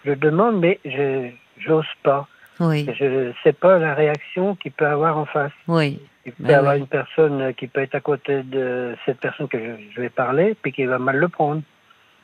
je, 0.04 0.12
demande, 0.14 0.60
mais 0.60 0.78
je 0.84 1.28
j'ose 1.58 1.84
pas. 2.02 2.26
Oui, 2.60 2.86
Je 2.98 3.32
sais 3.42 3.52
pas 3.52 3.78
la 3.78 3.94
réaction 3.94 4.54
qu'il 4.56 4.72
peut 4.72 4.86
avoir 4.86 5.16
en 5.18 5.24
face. 5.26 5.52
oui, 5.68 5.98
Il 6.26 6.32
peut 6.32 6.44
y 6.44 6.46
Ben 6.46 6.58
avoir 6.58 6.74
oui. 6.74 6.80
une 6.80 6.86
personne 6.86 7.54
qui 7.54 7.66
peut 7.66 7.80
être 7.80 7.94
à 7.94 8.00
côté 8.00 8.42
de 8.42 8.94
cette 9.04 9.18
personne 9.20 9.48
que 9.48 9.58
je, 9.58 9.72
je 9.94 10.00
vais 10.00 10.10
parler, 10.10 10.54
puis 10.62 10.70
qui 10.72 10.84
va 10.84 10.98
mal 10.98 11.16
le 11.16 11.28
prendre. 11.28 11.62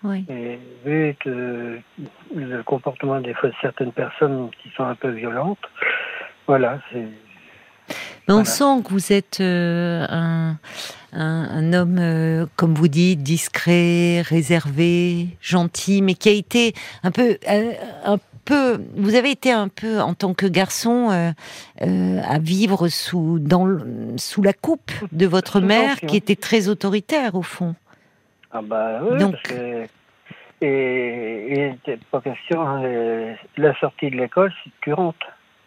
Oui. 0.04 0.24
Et 0.28 0.58
vu 0.84 1.16
euh, 1.26 1.78
le 2.34 2.62
comportement 2.62 3.20
des 3.20 3.34
fois 3.34 3.48
de 3.48 3.54
certaines 3.60 3.92
personnes 3.92 4.50
qui 4.62 4.70
sont 4.76 4.84
un 4.84 4.94
peu 4.94 5.10
violentes, 5.10 5.58
voilà, 6.46 6.80
c'est 6.92 6.98
Mais 7.00 8.34
on 8.34 8.42
Voilà. 8.42 8.44
sent 8.44 8.82
que 8.84 8.90
vous 8.90 9.12
êtes 9.12 9.40
euh, 9.40 10.06
un, 10.08 10.56
un, 11.12 11.48
un 11.50 11.72
homme, 11.72 11.98
euh, 11.98 12.46
comme 12.56 12.74
vous 12.74 12.88
dites, 12.88 13.22
discret, 13.22 14.22
réservé, 14.22 15.28
gentil, 15.40 16.02
mais 16.02 16.14
qui 16.14 16.28
a 16.28 16.32
été 16.32 16.74
un 17.02 17.10
peu, 17.10 17.38
euh, 17.48 17.72
un 18.04 18.18
peu. 18.44 18.80
Vous 18.96 19.14
avez 19.14 19.30
été 19.30 19.50
un 19.52 19.68
peu, 19.68 20.00
en 20.00 20.14
tant 20.14 20.32
que 20.34 20.46
garçon, 20.46 21.10
euh, 21.10 21.30
euh, 21.82 22.20
à 22.26 22.38
vivre 22.38 22.88
sous 22.88 23.38
dans 23.38 23.66
sous 24.16 24.42
la 24.42 24.52
coupe 24.52 24.92
de 25.12 25.26
votre 25.26 25.60
mère, 25.60 25.96
qui 26.00 26.16
était 26.16 26.36
très 26.36 26.68
autoritaire 26.68 27.34
au 27.34 27.42
fond. 27.42 27.74
Ah 28.52 28.60
bah 28.62 29.00
oui, 29.02 29.18
Donc- 29.18 29.32
parce 29.32 29.42
que 29.44 29.86
et 30.60 31.46
il 31.52 31.60
n'était 31.70 31.98
pas 32.10 32.20
question 32.20 32.60
hein, 32.66 32.82
euh, 32.82 33.34
la 33.56 33.74
sortie 33.78 34.10
de 34.10 34.16
l'école, 34.16 34.52
si 34.64 34.72
tu 34.80 34.92
rentres, 34.92 35.26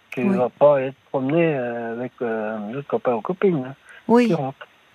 tu 0.10 0.22
Oui. 0.24 0.36
vas 0.36 0.50
pas 0.50 0.82
être 0.82 0.98
promené 1.10 1.56
euh, 1.56 1.94
avec 1.94 2.12
euh, 2.22 2.58
un 2.58 2.74
autre 2.76 2.88
copain 2.88 3.14
ou 3.14 3.22
copine, 3.22 3.64
hein. 3.70 3.76
Oui. 4.10 4.34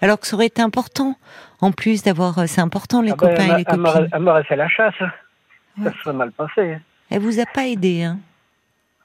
Alors 0.03 0.21
que 0.21 0.27
ça 0.27 0.37
aurait 0.37 0.47
été 0.47 0.61
important, 0.61 1.15
en 1.63 1.73
plus 1.73 2.03
d'avoir, 2.03 2.39
euh, 2.39 2.45
c'est 2.47 2.61
important 2.61 3.01
les 3.01 3.13
Ah 3.13 3.17
ben, 3.19 3.29
copains 3.31 3.45
et 3.45 3.57
les 3.59 3.65
elle 3.67 3.79
copines. 3.83 4.09
elle 4.13 4.21
m'aurait 4.21 4.45
fait 4.45 4.57
la 4.57 4.69
chasse, 4.69 4.95
hein. 5.01 5.11
Ouais. 5.79 5.85
ça 5.91 5.93
serait 6.03 6.13
mal 6.15 6.33
passé. 6.33 6.77
Elle 7.11 7.21
vous 7.21 7.41
a 7.41 7.47
pas 7.47 7.67
aidé, 7.67 8.03
hein 8.03 8.19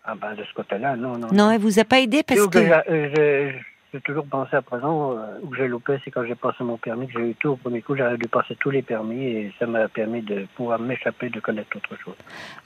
Ah 0.03 0.15
ben 0.15 0.33
de 0.35 0.43
ce 0.43 0.53
côté-là, 0.53 0.97
non, 0.97 1.17
non. 1.17 1.27
Non, 1.31 1.51
elle 1.51 1.61
vous 1.61 1.79
a 1.79 1.85
pas 1.85 1.99
aidé 2.01 2.23
parce 2.23 2.45
que. 2.47 2.57
euh, 2.89 3.51
j'ai- 3.93 4.01
toujours 4.01 4.25
pensé 4.25 4.55
à 4.55 4.61
présent, 4.61 5.11
euh, 5.13 5.39
où 5.43 5.53
j'ai 5.55 5.67
loupé, 5.67 5.97
c'est 6.03 6.11
quand 6.11 6.25
j'ai 6.25 6.35
passé 6.35 6.63
mon 6.63 6.77
permis, 6.77 7.07
que 7.07 7.13
j'ai 7.13 7.29
eu 7.31 7.35
tout 7.35 7.49
au 7.49 7.55
premier 7.55 7.81
coup, 7.81 7.95
j'aurais 7.95 8.17
dû 8.17 8.27
passer 8.27 8.55
tous 8.59 8.69
les 8.69 8.81
permis 8.81 9.23
et 9.25 9.53
ça 9.59 9.65
m'a 9.65 9.87
permis 9.87 10.21
de 10.21 10.45
pouvoir 10.55 10.79
m'échapper, 10.79 11.29
de 11.29 11.39
connaître 11.39 11.75
autre 11.77 11.95
chose. 12.03 12.15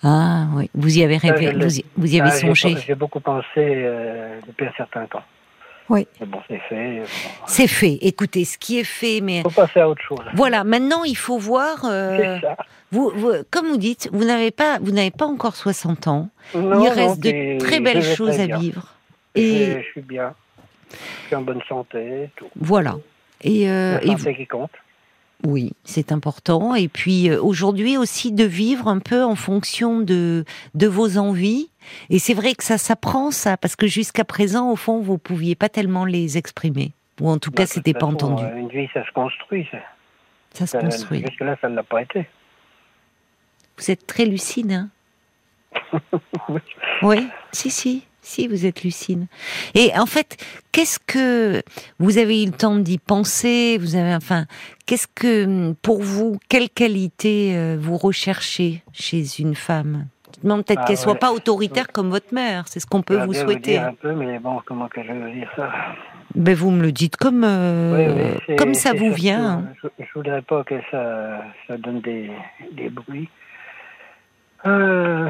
Ah 0.03 0.45
oui, 0.55 0.69
vous 0.73 0.97
y 0.97 1.03
avez 1.03 1.17
rêvé, 1.17 1.51
vous 1.53 1.79
y, 1.79 1.85
vous 1.97 2.15
y 2.15 2.21
avez 2.21 2.29
Ah, 2.31 2.35
songé. 2.37 2.75
J'ai 2.85 2.95
beaucoup 2.95 3.19
pensé 3.19 3.45
euh, 3.57 4.39
depuis 4.47 4.65
un 4.67 4.73
certain 4.77 5.05
temps. 5.07 5.23
Oui. 5.87 6.07
Mais 6.19 6.25
bon, 6.25 6.39
c'est 6.47 6.57
fait. 6.67 6.99
Bon, 7.01 7.05
C'est 7.45 7.67
fait. 7.67 7.99
Écoutez, 8.01 8.43
ce 8.43 8.57
qui 8.57 8.79
est 8.79 8.83
fait, 8.83 9.19
mais 9.21 9.43
faut 9.43 9.49
passer 9.51 9.79
à 9.81 9.87
autre 9.87 10.01
chose. 10.01 10.17
voilà. 10.33 10.63
Maintenant, 10.63 11.03
il 11.03 11.15
faut 11.15 11.37
voir. 11.37 11.85
euh, 11.85 12.17
C'est 12.39 12.41
ça. 12.47 12.57
vous, 12.91 13.11
vous- 13.15 13.43
comme 13.51 13.67
vous 13.67 13.77
dites, 13.77 14.09
vous 14.11 14.23
n'avez 14.25 14.49
pas, 14.49 14.79
vous 14.81 14.89
n'avez 14.91 15.11
pas 15.11 15.25
encore 15.27 15.55
60 15.55 16.07
ans. 16.07 16.29
Non, 16.55 16.61
il 16.61 16.69
non, 16.69 16.89
reste 16.89 17.19
de 17.19 17.59
très 17.59 17.79
belles 17.81 18.01
choses 18.01 18.39
à 18.39 18.47
vivre. 18.57 18.87
Je, 19.35 19.41
Et 19.41 19.83
je 19.83 19.87
suis 19.91 20.01
bien. 20.01 20.33
En 21.33 21.41
bonne 21.41 21.61
santé, 21.67 22.29
tout. 22.35 22.47
voilà. 22.55 22.97
Et, 23.41 23.69
euh, 23.69 23.99
La 24.01 24.13
et 24.13 24.35
qui 24.35 24.47
compte. 24.47 24.71
Oui, 25.43 25.73
c'est 25.83 26.11
important. 26.11 26.75
Et 26.75 26.87
puis 26.87 27.29
euh, 27.29 27.41
aujourd'hui 27.41 27.97
aussi 27.97 28.31
de 28.31 28.43
vivre 28.45 28.87
un 28.87 28.99
peu 28.99 29.23
en 29.23 29.35
fonction 29.35 29.99
de 29.99 30.45
de 30.73 30.87
vos 30.87 31.17
envies. 31.17 31.69
Et 32.09 32.19
c'est 32.19 32.33
vrai 32.33 32.55
que 32.55 32.63
ça 32.63 32.77
s'apprend 32.77 33.31
ça, 33.31 33.57
parce 33.57 33.75
que 33.75 33.85
jusqu'à 33.85 34.23
présent, 34.23 34.71
au 34.71 34.75
fond, 34.75 35.01
vous 35.01 35.17
pouviez 35.17 35.55
pas 35.55 35.69
tellement 35.69 36.05
les 36.05 36.37
exprimer, 36.37 36.93
ou 37.21 37.29
en 37.29 37.37
tout 37.37 37.51
Bah, 37.51 37.57
cas, 37.57 37.65
c'était 37.67 37.93
pas 37.93 37.99
façon, 38.01 38.13
entendu. 38.13 38.43
Une 38.57 38.69
vie, 38.69 38.87
ça 38.93 39.05
se 39.05 39.11
construit. 39.11 39.67
Ça. 39.71 39.77
Ça 40.53 40.65
se 40.65 40.77
construit. 40.77 41.21
Jusque-là, 41.27 41.57
ça 41.61 41.69
ne 41.69 41.75
l'a 41.75 41.83
pas 41.83 42.01
été. 42.01 42.25
Vous 43.77 43.91
êtes 43.91 44.07
très 44.07 44.25
lucide, 44.25 44.71
hein 44.71 44.89
Oui, 47.03 47.27
si, 47.51 47.69
si, 47.69 48.05
si 48.25 48.47
vous 48.47 48.65
êtes 48.65 48.83
lucide. 48.83 49.27
Et 49.75 49.91
en 49.97 50.05
fait, 50.05 50.37
qu'est-ce 50.71 50.99
que 50.99 51.61
vous 51.99 52.17
avez 52.17 52.43
eu 52.43 52.47
le 52.47 52.51
temps 52.51 52.75
d'y 52.75 52.97
penser? 52.97 53.77
Vous 53.79 53.95
avez, 53.95 54.15
enfin, 54.15 54.45
qu'est-ce 54.85 55.07
que 55.07 55.73
pour 55.81 56.01
vous, 56.01 56.37
quelle 56.49 56.69
qualité 56.69 57.55
euh, 57.55 57.77
vous 57.79 57.97
recherchez 57.97 58.81
chez 58.93 59.23
une 59.39 59.55
femme? 59.55 60.07
Non, 60.43 60.61
peut-être 60.63 60.81
Ah, 60.83 60.87
qu'elle 60.87 60.97
soit 60.97 61.13
ouais. 61.13 61.19
pas 61.19 61.31
autoritaire 61.31 61.87
comme 61.93 62.09
votre 62.09 62.33
mère. 62.33 62.67
C'est 62.67 62.79
ce 62.81 62.85
qu'on 62.87 63.01
peut 63.01 63.23
vous 63.23 63.33
souhaiter. 63.33 63.71
dire 63.73 63.85
un 63.87 63.93
peu, 63.93 64.13
mais 64.13 64.37
bon, 64.39 64.59
comment 64.65 64.87
que 64.89 65.01
je 65.01 65.11
veux 65.13 65.31
dire 65.31 65.49
ça? 65.55 65.71
Ben 66.35 66.53
vous 66.53 66.71
me 66.71 66.81
le 66.81 66.91
dites 66.91 67.15
comme 67.15 67.43
euh, 67.45 68.33
Oui, 68.49 68.55
comme 68.57 68.73
ça 68.73 68.91
vous 68.91 68.97
surtout, 69.05 69.13
vient. 69.15 69.49
hein. 69.59 69.69
Je, 69.81 69.87
je 70.03 70.09
voudrais 70.13 70.41
pas 70.41 70.63
que 70.65 70.75
ça, 70.91 71.41
ça 71.67 71.77
donne 71.77 72.01
des, 72.01 72.29
des 72.73 72.89
bruits. 72.89 73.29
Euh, 74.65 75.29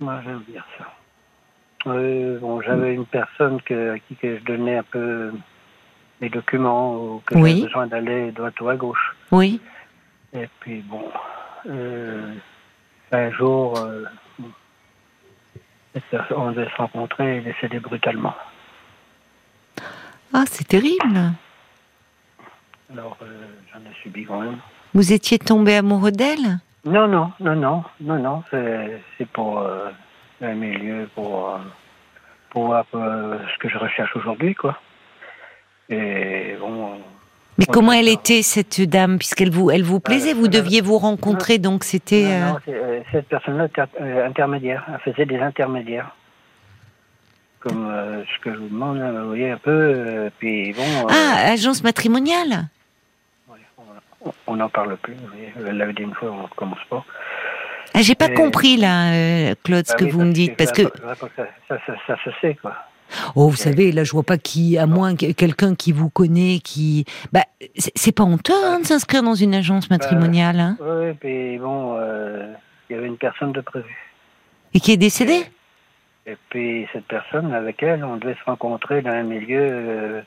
moi, 0.00 0.20
veux 0.24 0.38
dire 0.52 0.64
ça. 0.78 0.84
Euh, 1.86 2.38
bon, 2.40 2.60
j'avais 2.60 2.94
une 2.94 3.06
personne 3.06 3.60
que, 3.62 3.94
à 3.94 3.98
qui 3.98 4.16
que 4.16 4.38
je 4.38 4.44
donnais 4.44 4.78
un 4.78 4.82
peu 4.82 5.32
mes 6.20 6.28
documents 6.28 6.96
ou 6.96 7.22
que 7.24 7.34
Oui. 7.36 7.50
j'avais 7.50 7.62
besoin 7.62 7.86
d'aller 7.86 8.32
droite 8.32 8.60
ou 8.60 8.68
à 8.68 8.76
gauche. 8.76 9.14
Oui. 9.30 9.60
Et 10.34 10.48
puis 10.60 10.80
bon, 10.82 11.04
euh, 11.68 12.34
un 13.12 13.30
jour, 13.30 13.78
euh, 13.78 14.04
on 16.30 16.50
devait 16.52 16.68
se 16.68 16.76
rencontrer 16.76 17.38
et 17.38 17.40
décédé 17.40 17.78
brutalement. 17.80 18.34
Ah, 20.34 20.44
c'est 20.46 20.66
terrible. 20.68 21.32
Alors, 22.92 23.16
euh, 23.22 23.46
j'en 23.72 23.80
ai 23.80 23.94
subi 24.02 24.24
quand 24.24 24.40
même. 24.40 24.58
Vous 24.94 25.12
étiez 25.12 25.38
tombé 25.38 25.76
amoureux 25.76 26.10
d'elle? 26.12 26.58
Non, 26.84 27.06
non, 27.08 27.32
non, 27.40 27.54
non, 27.56 27.84
non, 28.00 28.18
non, 28.18 28.42
c'est 28.50 29.28
pour 29.32 29.58
euh, 29.60 29.90
un 30.40 30.54
milieu, 30.54 31.08
pour, 31.14 31.50
euh, 31.50 31.58
pour 32.50 32.66
voir 32.66 32.84
euh, 32.94 33.38
ce 33.52 33.58
que 33.58 33.68
je 33.68 33.78
recherche 33.78 34.14
aujourd'hui, 34.16 34.54
quoi. 34.54 34.78
Et 35.90 36.54
bon, 36.60 36.92
Mais 37.58 37.66
comment 37.66 37.92
elle 37.92 38.08
était 38.08 38.42
cette 38.42 38.80
dame? 38.82 39.18
Puisqu'elle 39.18 39.50
vous 39.50 39.70
elle 39.70 39.82
vous 39.82 40.00
plaisait 40.00 40.32
Euh, 40.32 40.34
Vous 40.34 40.46
euh, 40.46 40.48
deviez 40.48 40.80
vous 40.80 40.98
rencontrer 40.98 41.58
donc 41.58 41.82
c'était. 41.84 42.40
non, 42.40 42.58
cette 43.10 43.26
personne-là 43.28 43.68
intermédiaire, 44.26 44.84
elle 44.92 45.12
faisait 45.12 45.26
des 45.26 45.38
intermédiaires. 45.40 46.14
Comme 47.60 47.88
euh, 47.90 48.22
ce 48.24 48.38
que 48.44 48.52
je 48.54 48.58
vous 48.58 48.68
demande, 48.68 48.98
là, 48.98 49.10
vous 49.10 49.28
voyez 49.28 49.50
un 49.50 49.56
peu, 49.56 49.70
euh, 49.72 50.30
puis 50.38 50.72
bon, 50.74 50.82
euh, 50.82 51.10
Ah, 51.10 51.50
agence 51.50 51.82
matrimoniale? 51.82 52.68
On- 54.48 54.56
n'en 54.56 54.68
parle 54.68 54.96
plus, 54.98 55.14
elle 55.66 55.76
l'avait 55.76 55.92
dit 55.92 56.02
une 56.02 56.14
fois, 56.14 56.30
on 56.30 56.42
ne 56.42 56.48
commence 56.56 56.82
pas. 56.90 57.04
Ah, 57.94 58.00
j'ai 58.02 58.14
pas 58.14 58.26
Et- 58.30 58.34
compris 58.34 58.76
là, 58.76 59.12
euh, 59.12 59.54
Claude, 59.64 59.86
ce 59.86 59.92
Bah 59.92 59.98
que 59.98 60.04
oui, 60.04 60.10
vous 60.10 60.20
me 60.24 60.32
dites, 60.32 60.56
parce 60.56 60.72
que 60.72 60.82
je 60.82 60.88
ça, 60.88 61.28
ça, 61.68 61.76
ça, 61.86 61.94
ça 62.06 62.16
se 62.24 62.30
sait, 62.40 62.54
quoi. 62.60 62.74
oh, 63.34 63.48
vous 63.48 63.56
savez, 63.56 63.92
là, 63.92 64.04
je 64.04 64.12
vois 64.12 64.22
pas 64.22 64.36
qui, 64.38 64.76
à 64.78 64.86
moins 64.86 65.16
que 65.16 65.32
quelqu'un 65.32 65.74
qui 65.74 65.92
vous 65.92 66.10
connaît, 66.10 66.58
qui, 66.62 67.06
bah, 67.32 67.44
c'est 67.76 68.12
pas 68.14 68.24
honteux 68.24 68.52
hein, 68.64 68.80
de 68.80 68.84
s'inscrire 68.86 69.22
dans 69.22 69.34
une 69.34 69.54
agence 69.54 69.88
matrimoniale 69.90 70.60
hein, 70.60 70.76
Oui, 70.80 71.12
puis 71.18 71.58
bon, 71.58 71.96
euh, 71.98 72.52
il 72.90 72.96
y 72.96 72.98
avait 72.98 73.08
une 73.08 73.16
personne 73.16 73.52
de 73.52 73.60
prévu. 73.62 73.96
et 74.74 74.80
qui 74.80 74.92
est 74.92 74.96
décédée. 74.98 75.44
Et 76.26 76.36
puis 76.50 76.86
cette 76.92 77.06
personne, 77.06 77.54
avec 77.54 77.82
elle, 77.82 78.04
on 78.04 78.16
devait 78.18 78.34
se 78.34 78.44
rencontrer 78.44 79.00
dans 79.00 79.12
un 79.12 79.22
milieu, 79.22 79.60
euh, 79.72 80.20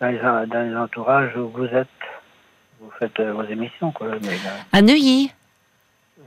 dans, 0.00 0.08
les, 0.08 0.18
dans 0.48 0.68
les 0.68 0.74
entourages 0.76 1.36
où 1.36 1.48
vous 1.50 1.66
êtes. 1.66 1.86
Vous 2.80 2.90
faites 2.98 3.18
euh, 3.20 3.32
vos 3.32 3.44
émissions, 3.44 3.90
quoi. 3.92 4.08
Mais 4.22 4.36
là, 4.44 4.52
À 4.72 4.82
Neuilly, 4.82 5.32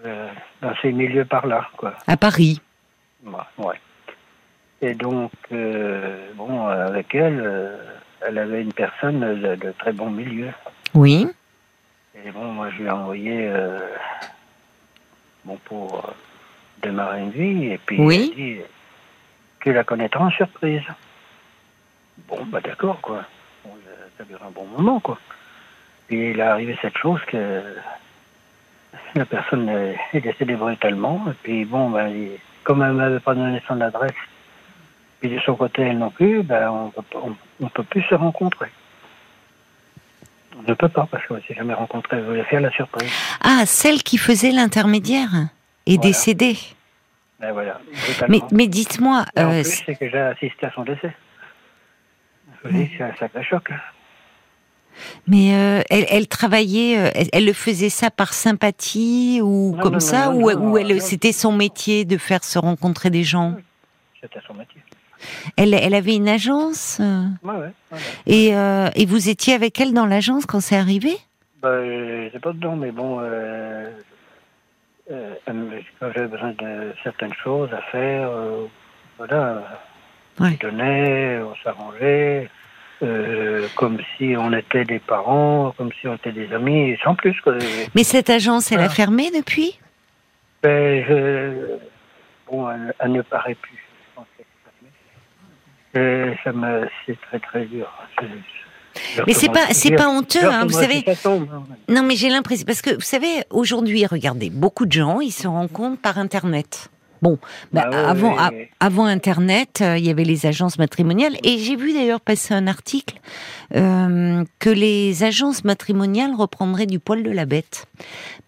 euh, 0.05 0.29
dans 0.61 0.73
ces 0.81 0.91
milieux 0.91 1.25
par 1.25 1.45
là, 1.47 1.67
quoi. 1.77 1.93
à 2.07 2.17
Paris. 2.17 2.61
Ouais. 3.23 3.33
ouais. 3.57 3.75
Et 4.81 4.93
donc, 4.95 5.31
euh, 5.51 6.31
bon, 6.35 6.67
avec 6.67 7.13
elle, 7.13 7.41
euh, 7.43 7.77
elle 8.25 8.37
avait 8.37 8.61
une 8.61 8.73
personne 8.73 9.19
de, 9.19 9.55
de 9.55 9.71
très 9.77 9.91
bon 9.93 10.09
milieu. 10.09 10.49
Oui. 10.93 11.27
Et 12.15 12.31
bon, 12.31 12.45
moi, 12.45 12.69
je 12.71 12.77
lui 12.77 12.85
ai 12.85 12.89
envoyé, 12.91 13.47
euh, 13.49 13.79
bon, 15.45 15.57
pour 15.65 16.05
euh, 16.05 16.11
démarrer 16.81 17.21
une 17.21 17.31
vie, 17.31 17.65
et 17.67 17.77
puis 17.77 17.99
Oui. 17.99 18.33
dit, 18.35 18.57
tu 19.59 19.73
la 19.73 19.83
connaîtras 19.83 20.25
en 20.25 20.31
surprise. 20.31 20.81
Bon, 22.27 22.43
bah 22.45 22.61
d'accord, 22.61 22.99
quoi. 23.01 23.23
Bon, 23.63 23.71
ça 24.17 24.23
dure 24.23 24.41
un 24.43 24.51
bon 24.51 24.65
moment, 24.65 24.99
quoi. 24.99 25.17
Puis 26.09 26.31
il 26.31 26.39
est 26.39 26.43
arrivé 26.43 26.75
cette 26.81 26.97
chose 26.97 27.21
que 27.27 27.61
la 29.15 29.25
personne 29.25 29.69
est 29.69 30.19
décédée 30.19 30.55
brutalement, 30.55 31.23
et 31.29 31.33
puis 31.43 31.65
bon, 31.65 31.91
ben, 31.91 32.11
comme 32.63 32.81
elle 32.81 32.93
m'avait 32.93 33.19
pas 33.19 33.35
donné 33.35 33.61
son 33.67 33.79
adresse, 33.79 34.11
puis 35.21 35.29
de 35.29 35.39
son 35.39 35.55
côté, 35.55 35.83
elle 35.83 35.99
non 35.99 36.09
plus, 36.09 36.41
ben, 36.43 36.91
on 37.13 37.35
on 37.61 37.67
peut 37.69 37.83
plus 37.83 38.01
se 38.03 38.15
rencontrer. 38.15 38.67
On 40.57 40.67
ne 40.67 40.73
peut 40.73 40.89
pas, 40.89 41.07
parce 41.09 41.25
qu'on 41.27 41.35
ne 41.35 41.41
s'est 41.41 41.53
jamais 41.53 41.73
rencontré. 41.73 42.17
Elle 42.17 42.23
voulait 42.25 42.43
faire 42.43 42.61
la 42.61 42.71
surprise. 42.71 43.09
Ah, 43.41 43.65
celle 43.65 44.01
qui 44.01 44.17
faisait 44.17 44.51
l'intermédiaire 44.51 45.29
est 45.85 45.95
Voilà. 45.95 46.01
décédée. 46.01 46.57
Ben 47.39 47.51
voilà. 47.53 47.79
Mais, 48.27 48.41
mais 48.51 48.67
dites-moi, 48.67 49.25
en 49.37 49.41
euh, 49.41 49.61
plus, 49.61 49.83
c'est 49.85 49.95
que 49.95 50.09
j'ai 50.09 50.17
assisté 50.19 50.65
à 50.65 50.71
son 50.71 50.83
décès. 50.83 51.13
Je 52.63 52.69
vous 52.69 52.77
dis, 52.77 52.89
c'est 52.97 53.03
un 53.03 53.15
sacré 53.15 53.43
choc. 53.43 53.69
Mais 55.27 55.53
euh, 55.53 55.81
elle, 55.89 56.05
elle 56.09 56.27
travaillait, 56.27 56.97
euh, 56.97 57.11
elle, 57.15 57.29
elle 57.31 57.45
le 57.45 57.53
faisait 57.53 57.89
ça 57.89 58.11
par 58.11 58.33
sympathie 58.33 59.39
ou 59.41 59.73
Non, 59.75 59.81
comme 59.81 59.93
non, 59.93 59.99
ça, 59.99 60.29
non, 60.29 60.71
ou, 60.71 60.77
elle, 60.77 61.01
c'était 61.01 61.31
son 61.31 61.51
métier 61.51 62.05
de 62.05 62.17
faire 62.17 62.43
se 62.43 62.59
rencontrer 62.59 63.09
des 63.09 63.23
gens? 63.23 63.55
C'était 64.21 64.39
son 64.45 64.53
métier. 64.53 64.81
Elle, 65.57 65.73
elle 65.73 65.95
avait 65.95 66.15
une 66.15 66.29
agence? 66.29 66.99
Ouais, 66.99 67.51
ouais, 67.51 67.57
ouais, 67.59 67.71
ouais. 67.91 67.97
et, 68.25 68.55
euh, 68.55 68.89
et 68.95 69.05
vous 69.05 69.29
étiez 69.29 69.53
avec 69.53 69.79
elle 69.79 69.93
dans 69.93 70.05
l'agence 70.05 70.45
quand 70.45 70.61
c'est 70.61 70.77
arrivé? 70.77 71.17
Ben, 71.61 71.69
euh, 71.69 72.23
j'étais 72.25 72.39
pas 72.39 72.53
dedans, 72.53 72.77
mais 72.77 72.91
bon, 72.91 73.19
euh, 73.19 73.89
euh, 75.11 75.33
quand 75.99 76.11
j'avais 76.15 76.27
besoin 76.27 76.51
de 76.51 76.93
certaines 77.03 77.33
choses 77.33 77.69
à 77.73 77.81
faire, 77.91 78.29
voilà, 79.17 79.63
on 80.39 80.49
donnait, 80.61 81.39
on 81.41 81.53
s'arrangeait, 81.63 82.49
euh, 83.01 83.67
comme 83.75 83.97
si 84.17 84.35
on 84.37 84.51
était 84.53 84.83
des 84.85 84.99
parents, 84.99 85.73
comme 85.77 85.89
si 85.99 86.07
on 86.07 86.15
était 86.15 86.31
des 86.31 86.51
amis, 86.53 86.97
sans 87.03 87.15
plus. 87.15 87.39
Quoi. 87.41 87.55
Mais 87.95 88.03
cette 88.03 88.29
agence, 88.29 88.71
elle 88.71 88.79
a 88.81 88.83
Ah. 88.85 88.89
fermé 88.89 89.31
depuis? 89.31 89.79
Ben, 90.63 91.03
je, 91.07 91.77
bon, 92.51 92.69
elle, 92.69 92.93
elle 92.99 93.11
ne 93.13 93.21
paraît 93.21 93.55
plus. 93.55 93.77
je 93.77 94.15
pense. 94.15 94.25
Et 95.95 96.33
ça 96.43 96.51
me, 96.51 96.87
c'est 97.05 97.19
très 97.21 97.39
très 97.39 97.65
dur. 97.65 97.87
Je- 98.21 98.27
je- 98.27 99.21
Mais 99.25 99.33
c'est 99.33 99.49
pas, 99.51 99.67
c'est 99.71 99.95
pas 99.95 100.09
honteux, 100.09 100.43
hein, 100.43 100.65
vous 100.65 100.71
savez. 100.73 101.03
hein. 101.07 101.63
Non, 101.87 102.03
mais 102.03 102.15
j'ai 102.15 102.29
l'impression 102.29 102.65
parce 102.65 102.81
que 102.81 102.93
vous 102.95 102.99
savez, 103.01 103.43
aujourd'hui, 103.49 104.05
regardez, 104.05 104.49
beaucoup 104.49 104.85
de 104.85 104.91
gens, 104.91 105.21
ils 105.21 105.31
se 105.31 105.47
rencontrent 105.47 106.01
par 106.01 106.17
Internet. 106.17 106.89
Bon, 107.21 107.37
bah, 107.73 107.89
Bah 107.89 107.89
ouais, 107.89 107.95
avant, 108.05 108.31
ouais, 108.33 108.39
a- 108.39 108.49
ouais. 108.51 108.69
avant 108.79 109.05
Internet, 109.05 109.79
euh, 109.81 109.97
il 109.97 110.05
y 110.05 110.09
avait 110.09 110.23
les 110.23 110.45
agences 110.45 110.77
matrimoniales, 110.79 111.33
et 111.43 111.57
j'ai 111.57 111.75
vu 111.75 111.93
d'ailleurs 111.93 112.21
passer 112.21 112.53
un 112.53 112.65
article 112.67 113.15
euh, 113.75 114.43
que 114.59 114.69
les 114.69 115.23
agences 115.23 115.63
matrimoniales 115.63 116.33
reprendraient 116.35 116.85
du 116.85 116.99
poil 116.99 117.23
de 117.23 117.31
la 117.31 117.45
bête, 117.45 117.85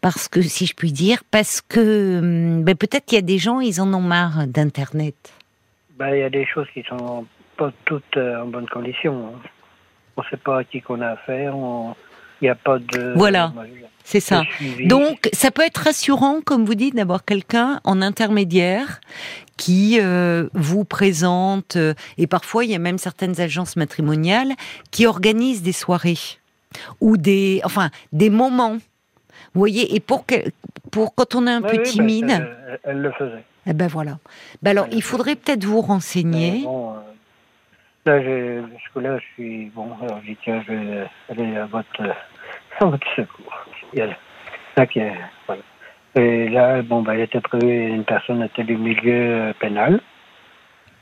parce 0.02 0.28
que, 0.28 0.42
si 0.42 0.66
je 0.66 0.74
puis 0.74 0.92
dire, 0.92 1.24
parce 1.32 1.62
que 1.62 2.20
hum, 2.20 2.64
ben, 2.64 2.76
peut-être 2.76 3.06
qu'il 3.06 3.18
y 3.18 3.20
a 3.20 3.24
des 3.24 3.38
gens, 3.38 3.60
ils 3.60 3.82
en 3.82 3.94
ont 3.94 4.02
marre 4.02 4.48
d'Internet. 4.48 5.16
Il 6.00 6.18
y 6.18 6.24
a 6.24 6.30
des 6.32 6.46
choses 6.48 6.66
qui 6.74 6.82
sont 6.84 7.26
pas 7.58 7.72
toutes 7.86 8.18
euh, 8.18 8.42
en 8.42 8.48
bonne 8.48 8.68
condition. 8.68 9.34
hein. 9.36 9.40
On 10.18 10.22
ne 10.24 10.28
sait 10.30 10.38
pas 10.38 10.60
à 10.60 10.64
qui 10.64 10.82
qu'on 10.82 11.00
a 11.02 11.10
affaire. 11.10 11.56
on- 11.56 11.94
Il 12.42 12.46
n'y 12.46 12.50
a 12.50 12.56
pas 12.56 12.80
de. 12.80 13.14
Voilà. 13.16 13.54
C'est 14.04 14.20
ça. 14.20 14.44
Donc, 14.86 15.30
ça 15.34 15.52
peut 15.52 15.62
être 15.64 15.78
rassurant, 15.78 16.42
comme 16.42 16.66
vous 16.66 16.76
dites, 16.76 16.96
d'avoir 16.96 17.24
quelqu'un 17.26 17.80
en 17.84 18.02
intermédiaire 18.02 19.00
qui 19.58 20.00
euh, 20.02 20.48
vous 20.54 20.84
présente, 20.86 21.76
euh, 21.76 21.94
et 22.18 22.26
parfois 22.28 22.66
il 22.66 22.72
y 22.72 22.76
a 22.76 22.80
même 22.80 22.98
certaines 22.98 23.40
agences 23.40 23.76
matrimoniales 23.76 24.54
qui 24.90 25.06
organisent 25.06 25.62
des 25.62 25.72
soirées 25.72 26.18
ou 27.00 27.18
des, 27.18 27.62
enfin, 27.64 27.90
des 28.12 28.30
moments. 28.30 28.78
Vous 29.54 29.60
voyez, 29.60 29.96
et 29.96 30.00
pour 30.00 30.26
que, 30.26 30.36
pour 30.92 31.14
quand 31.14 31.36
on 31.36 31.46
est 31.48 31.52
un 31.52 31.62
peu 31.62 31.72
oui, 31.72 31.78
ben, 31.78 31.84
timide, 31.84 32.30
elle, 32.32 32.80
elle 32.84 33.02
le 33.02 33.12
faisait. 33.12 33.44
eh 33.68 33.74
ben 33.74 33.88
voilà. 33.88 34.18
Ben 34.64 34.72
alors, 34.72 34.88
il 34.92 35.04
faudrait 35.04 35.36
peut-être 35.36 35.64
vous 35.66 35.82
renseigner. 35.82 36.62
bon, 36.64 36.94
euh, 36.96 37.00
là, 38.06 38.22
je- 38.24 38.64
jusque-là, 38.78 39.20
je 39.20 39.26
suis. 39.34 39.66
Bon, 39.76 39.90
alors 40.02 40.22
je 40.24 40.32
dis, 40.32 40.38
tiens, 40.44 40.64
je 40.68 40.74
vais 40.74 41.08
aller 41.30 41.58
à 41.58 41.66
votre, 41.66 42.02
à 42.80 42.86
votre 42.86 43.08
secours. 43.16 43.54
Voilà. 43.96 45.62
Et 46.16 46.50
là, 46.50 46.82
bon, 46.82 47.02
ben, 47.02 47.14
il 47.14 47.22
était 47.22 47.40
prévu, 47.42 47.88
une 47.90 48.04
personne 48.04 48.44
était 48.44 48.64
du 48.64 48.76
milieu 48.78 49.14
euh, 49.50 49.54
pénal. 49.60 50.02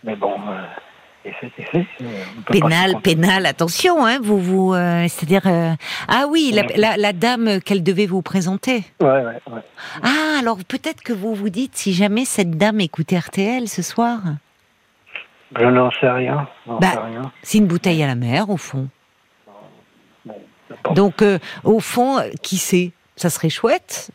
Mais 0.04 0.16
bon, 0.16 0.34
euh, 0.50 1.32
fait. 1.32 1.86
Euh, 2.02 2.06
Pénal, 2.52 2.94
pénal, 3.04 3.46
attention, 3.46 4.06
hein, 4.06 4.20
vous, 4.22 4.38
vous, 4.40 4.74
euh, 4.74 5.06
c'est-à-dire, 5.08 5.42
euh, 5.48 5.72
ah 6.08 6.26
oui, 6.30 6.52
la, 6.54 6.64
la- 6.76 6.98
la 6.98 7.14
dame 7.14 7.60
qu'elle 7.62 7.84
devait 7.84 8.06
vous 8.06 8.22
présenter. 8.22 8.84
Ouais, 9.02 9.08
ouais, 9.08 9.40
ouais. 9.52 9.62
Ah, 10.04 10.38
alors 10.40 10.58
peut-être 10.68 11.02
que 11.04 11.12
vous 11.14 11.34
vous 11.36 11.50
dites 11.50 11.76
si 11.76 11.94
jamais 11.94 12.24
cette 12.26 12.52
dame 12.52 12.80
écoutait 12.80 13.18
RTL 13.18 13.68
ce 13.68 13.82
soir. 13.82 14.20
Je 15.58 15.66
n'en 15.66 15.90
sais 16.00 16.10
rien. 16.10 16.48
Bah, 16.68 16.92
sais 16.94 17.00
rien. 17.00 17.32
C'est 17.42 17.58
une 17.58 17.68
bouteille 17.68 18.04
à 18.04 18.08
la 18.08 18.16
mer, 18.16 18.50
au 18.50 18.58
fond. 18.58 18.88
Donc, 20.96 21.22
euh, 21.22 21.40
au 21.64 21.80
fond, 21.80 22.20
euh, 22.20 22.30
qui 22.42 22.58
sait? 22.58 22.92
Ça 23.16 23.30
serait 23.30 23.50
chouette. 23.50 24.12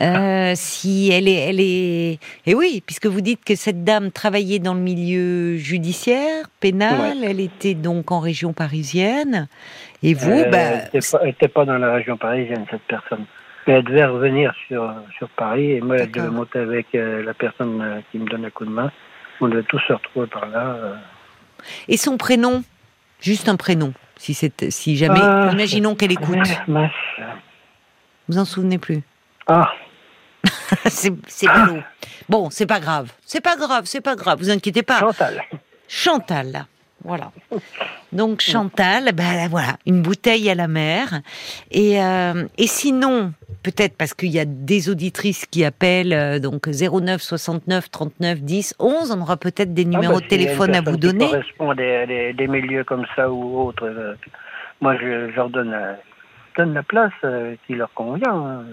Euh, 0.00 0.52
si 0.54 1.10
elle 1.10 1.26
est, 1.26 1.48
elle 1.48 1.60
est. 1.60 2.20
Et 2.46 2.54
oui, 2.54 2.84
puisque 2.86 3.06
vous 3.06 3.20
dites 3.20 3.44
que 3.44 3.56
cette 3.56 3.82
dame 3.82 4.12
travaillait 4.12 4.60
dans 4.60 4.74
le 4.74 4.80
milieu 4.80 5.56
judiciaire, 5.56 6.46
pénal, 6.60 7.24
elle 7.24 7.40
était 7.40 7.74
donc 7.74 8.12
en 8.12 8.20
région 8.20 8.52
parisienne. 8.52 9.48
Et 10.04 10.14
vous, 10.14 10.30
Elle 10.30 10.50
bah, 10.50 10.76
n'était 10.84 11.00
pas, 11.00 11.18
elle 11.22 11.28
était 11.30 11.48
pas 11.48 11.64
dans 11.64 11.78
la 11.78 11.94
région 11.94 12.16
parisienne, 12.16 12.64
cette 12.70 12.82
personne. 12.82 13.24
Mais 13.66 13.72
elle 13.74 13.84
devait 13.84 14.04
revenir 14.04 14.54
sur, 14.68 14.88
sur 15.18 15.28
Paris 15.30 15.72
et 15.72 15.80
moi, 15.80 15.96
elle 15.96 16.12
devait 16.12 16.28
monter 16.28 16.60
avec 16.60 16.86
euh, 16.94 17.24
la 17.24 17.34
personne 17.34 17.80
euh, 17.82 18.00
qui 18.12 18.18
me 18.18 18.28
donne 18.28 18.44
un 18.44 18.50
coup 18.50 18.66
de 18.66 18.70
main. 18.70 18.92
On 19.40 19.48
devait 19.48 19.62
tous 19.64 19.80
se 19.88 19.92
retrouver 19.94 20.28
par 20.28 20.46
là. 20.48 20.76
euh. 20.78 20.94
et 21.88 21.96
son 21.96 22.18
prénom, 22.18 22.62
juste 23.20 23.48
un 23.48 23.56
prénom, 23.56 23.94
si 24.16 24.34
c'est, 24.34 24.70
si 24.70 24.96
jamais, 24.96 25.20
Ah, 25.22 25.50
imaginons 25.52 25.94
qu'elle 25.94 26.12
écoute. 26.12 26.38
Ah, 26.48 26.62
mince. 26.68 26.92
Vous 28.28 28.38
en 28.38 28.44
souvenez 28.44 28.78
plus? 28.78 29.02
Ah, 29.46 29.70
C'est 30.86 31.12
c'est 31.26 31.46
ballot. 31.46 31.82
Bon, 32.28 32.50
c'est 32.50 32.66
pas 32.66 32.80
grave. 32.80 33.12
C'est 33.26 33.40
pas 33.40 33.56
grave, 33.56 33.84
c'est 33.86 34.00
pas 34.00 34.14
grave. 34.16 34.38
Vous 34.38 34.50
inquiétez 34.50 34.82
pas. 34.82 35.00
Chantal. 35.00 35.42
Chantal. 35.88 36.66
Voilà. 37.04 37.30
Donc 38.12 38.40
Chantal, 38.40 39.12
ben 39.12 39.46
voilà, 39.48 39.76
une 39.86 40.00
bouteille 40.02 40.48
à 40.48 40.54
la 40.54 40.68
mer. 40.68 41.20
Et, 41.70 42.02
euh, 42.02 42.44
et 42.56 42.66
sinon, 42.66 43.32
peut-être 43.62 43.96
parce 43.96 44.14
qu'il 44.14 44.30
y 44.30 44.38
a 44.40 44.44
des 44.46 44.88
auditrices 44.88 45.44
qui 45.46 45.64
appellent, 45.64 46.12
euh, 46.14 46.38
donc 46.38 46.66
09 46.66 47.20
69 47.20 47.90
39 47.90 48.40
10 48.42 48.74
11, 48.78 49.10
on 49.12 49.20
aura 49.20 49.36
peut-être 49.36 49.74
des 49.74 49.84
numéros 49.84 50.14
Ah, 50.16 50.20
bah, 50.20 50.20
de 50.20 50.28
téléphone 50.28 50.74
à 50.74 50.80
vous 50.80 50.84
personne 50.96 51.00
qui 51.00 51.06
donner. 51.18 51.26
correspond 51.30 51.70
à 51.70 51.74
des, 51.74 52.06
des- 52.06 52.32
des 52.32 52.46
milieux 52.48 52.84
comme 52.84 53.04
ça 53.14 53.30
ou 53.30 53.66
autres. 53.68 53.84
euh, 53.86 54.14
moi, 54.80 54.96
je, 54.96 55.30
je 55.30 55.36
leur 55.36 55.50
donne, 55.50 55.72
euh, 55.74 55.92
donne 56.56 56.72
la 56.74 56.82
place 56.82 57.12
qui 57.66 57.74
leur 57.74 57.92
convient. 57.94 58.32
hein, 58.34 58.64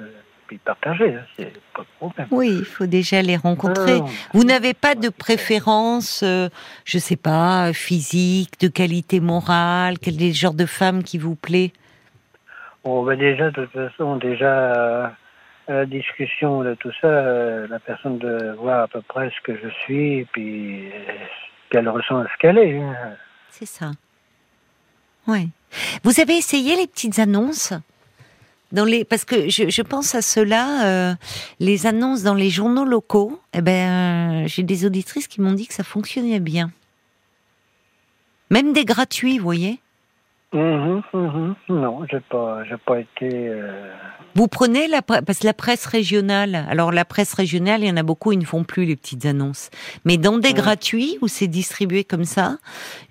puis 0.52 0.58
partager, 0.58 1.16
hein, 1.16 1.24
c'est 1.38 1.54
pas 1.74 1.84
de 1.84 1.88
problème. 1.98 2.28
Oui, 2.30 2.58
il 2.60 2.66
faut 2.66 2.86
déjà 2.86 3.22
les 3.22 3.38
rencontrer. 3.38 4.02
Vous 4.34 4.44
n'avez 4.44 4.74
pas 4.74 4.96
de 4.96 5.08
préférence, 5.08 6.24
euh, 6.24 6.50
je 6.84 6.98
sais 6.98 7.16
pas, 7.16 7.72
physique, 7.72 8.60
de 8.60 8.68
qualité 8.68 9.22
morale, 9.22 9.98
quel 9.98 10.22
est 10.22 10.28
le 10.28 10.34
genre 10.34 10.54
de 10.54 10.66
femme 10.66 11.04
qui 11.04 11.18
vous 11.18 11.36
plaît? 11.36 11.72
Bon, 12.84 13.06
ben 13.06 13.18
déjà, 13.18 13.50
de 13.50 13.64
toute 13.64 13.72
façon, 13.72 14.18
déjà, 14.18 14.76
euh, 14.76 15.08
à 15.70 15.74
la 15.74 15.86
discussion 15.86 16.64
de 16.64 16.74
tout 16.74 16.92
ça, 17.00 17.08
euh, 17.08 17.66
la 17.70 17.80
personne 17.80 18.18
de 18.18 18.54
voir 18.60 18.82
à 18.82 18.88
peu 18.90 19.02
près 19.02 19.30
ce 19.30 19.42
que 19.46 19.58
je 19.58 19.70
suis, 19.86 20.18
et 20.18 20.28
puis 20.34 20.88
euh, 20.88 20.92
qu'elle 21.70 21.88
ressent 21.88 22.24
ce 22.24 22.38
qu'elle 22.42 22.58
est. 22.58 22.78
hein. 22.78 22.94
C'est 23.52 23.66
ça. 23.66 23.92
Oui. 25.28 25.48
Vous 26.04 26.20
avez 26.20 26.36
essayé 26.36 26.76
les 26.76 26.88
petites 26.88 27.20
annonces? 27.20 27.72
Dans 28.72 28.86
les 28.86 29.06
parce 29.06 29.26
que 29.26 29.50
je, 29.50 29.82
pense 29.82 30.16
à 30.16 30.22
cela, 30.22 30.86
euh, 30.86 31.16
les 31.60 31.86
annonces 31.86 32.24
dans 32.24 32.34
les 32.34 32.50
journaux 32.50 32.86
locaux. 32.86 33.40
Eh 33.54 33.62
ben, 33.62 34.44
euh, 34.44 34.48
j'ai 34.48 34.64
des 34.64 34.86
auditrices 34.86 35.28
qui 35.28 35.42
m'ont 35.42 35.54
dit 35.54 35.68
que 35.68 35.74
ça 35.74 35.84
fonctionnait 35.84 36.40
bien. 36.40 36.72
Même 38.50 38.74
des 38.74 38.86
gratuits, 38.86 39.38
vous 39.38 39.44
voyez. 39.44 39.80
Mhm, 40.54 41.02
mhm. 41.14 41.56
Non, 41.70 42.06
j'ai 42.12 42.20
pas, 42.20 42.64
j'ai 42.66 42.76
pas 42.78 43.00
été. 43.00 43.30
euh, 43.32 43.90
Vous 44.36 44.48
prenez 44.50 44.88
la 44.90 45.02
parce 45.02 45.40
que 45.40 45.46
la 45.48 45.54
presse 45.54 45.86
régionale. 45.86 46.66
Alors 46.70 46.92
la 46.92 47.06
presse 47.06 47.34
régionale, 47.34 47.84
il 47.84 47.88
y 47.88 47.92
en 47.92 47.96
a 47.96 48.04
beaucoup, 48.04 48.34
ils 48.34 48.40
ne 48.40 48.44
font 48.46 48.66
plus 48.66 48.84
les 48.84 48.98
petites 48.98 49.26
annonces. 49.26 49.70
Mais 50.04 50.18
dans 50.18 50.38
des 50.38 50.50
Ouais. 50.50 50.54
gratuits 50.56 51.18
où 51.22 51.30
c'est 51.30 51.48
distribué 51.48 52.04
comme 52.04 52.26
ça, 52.26 52.58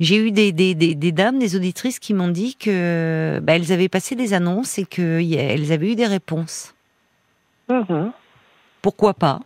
j'ai 0.00 0.16
eu 0.16 0.33
des, 0.33 0.53
des, 0.53 0.74
des, 0.74 0.94
des 0.94 1.12
dames, 1.12 1.38
des 1.38 1.57
auditrices 1.57 1.98
qui 1.98 2.12
m'ont 2.12 2.29
dit 2.29 2.57
que 2.57 3.40
bah, 3.42 3.55
elles 3.57 3.72
avaient 3.72 3.88
passé 3.88 4.14
des 4.16 4.35
annonces 4.35 4.79
et 4.79 4.85
qu'elles 4.85 5.72
avaient 5.72 5.92
eu 5.92 5.96
des 5.96 6.07
réponses. 6.07 6.74
mhm. 7.70 8.12
Pourquoi 8.83 9.14
pas? 9.14 9.40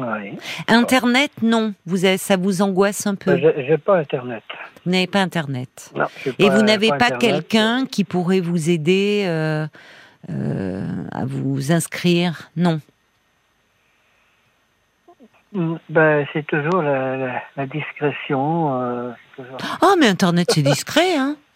Oui. 0.00 0.38
Internet, 0.68 1.30
non. 1.42 1.74
Vous 1.86 2.04
avez, 2.04 2.18
ça 2.18 2.36
vous 2.36 2.62
angoisse 2.62 3.06
un 3.06 3.14
peu? 3.14 3.36
Ben, 3.36 3.52
J'ai 3.66 3.78
pas 3.78 3.96
Internet. 3.98 4.42
Vous 4.84 4.90
n'avez 4.92 5.06
pas 5.06 5.20
Internet. 5.22 5.90
Non, 5.94 6.06
Et 6.38 6.48
vous 6.50 6.62
n'avez 6.62 6.88
pas, 6.90 7.10
quelqu'un 7.10 7.84
qui 7.86 8.04
pourrait 8.04 8.40
vous 8.40 8.70
aider 8.70 9.24
euh, 9.26 9.66
euh, 10.30 10.86
à 11.12 11.24
vous 11.24 11.72
inscrire? 11.72 12.50
Non. 12.56 12.80
Mm, 15.52 15.76
Ben, 15.88 16.26
c'est 16.32 16.46
toujours 16.46 16.82
la, 16.82 17.16
la, 17.16 17.42
la 17.56 17.66
discrétion. 17.66 18.80
euh, 18.82 19.10
toujours- 19.34 19.56
Ah, 19.80 19.94
mais 19.98 20.06
Internet, 20.08 20.48
c'est 20.52 20.62
discret, 20.62 21.16
hein 21.16 21.36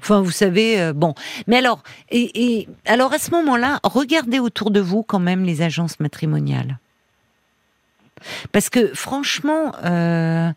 Enfin, 0.00 0.20
vous 0.22 0.30
savez, 0.30 0.80
euh, 0.80 0.92
bon. 0.92 1.12
Mais 1.48 1.56
alors, 1.56 1.82
et, 2.10 2.60
et 2.60 2.68
alors 2.86 3.12
à 3.12 3.18
ce 3.18 3.32
moment-là, 3.32 3.80
regardez 3.82 4.38
autour 4.38 4.70
de 4.70 4.78
vous 4.78 5.02
quand 5.02 5.18
même 5.18 5.42
les 5.44 5.60
agences 5.62 5.98
matrimoniales. 5.98 6.78
Parce 8.52 8.70
que 8.70 8.94
franchement, 8.94 9.72
euh, 9.84 10.50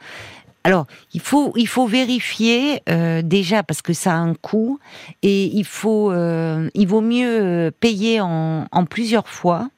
alors 0.64 0.86
il 1.14 1.22
faut 1.22 1.54
il 1.56 1.68
faut 1.68 1.88
vérifier 1.88 2.82
euh, 2.90 3.22
déjà 3.22 3.64
parce 3.64 3.82
que 3.82 3.94
ça 3.94 4.14
a 4.14 4.18
un 4.18 4.34
coût 4.34 4.80
et 5.22 5.46
il 5.46 5.66
faut 5.66 6.12
euh, 6.12 6.70
il 6.74 6.88
vaut 6.88 7.02
mieux 7.02 7.72
payer 7.80 8.22
en, 8.22 8.68
plusieurs 8.90 9.28
fois. 9.28 9.70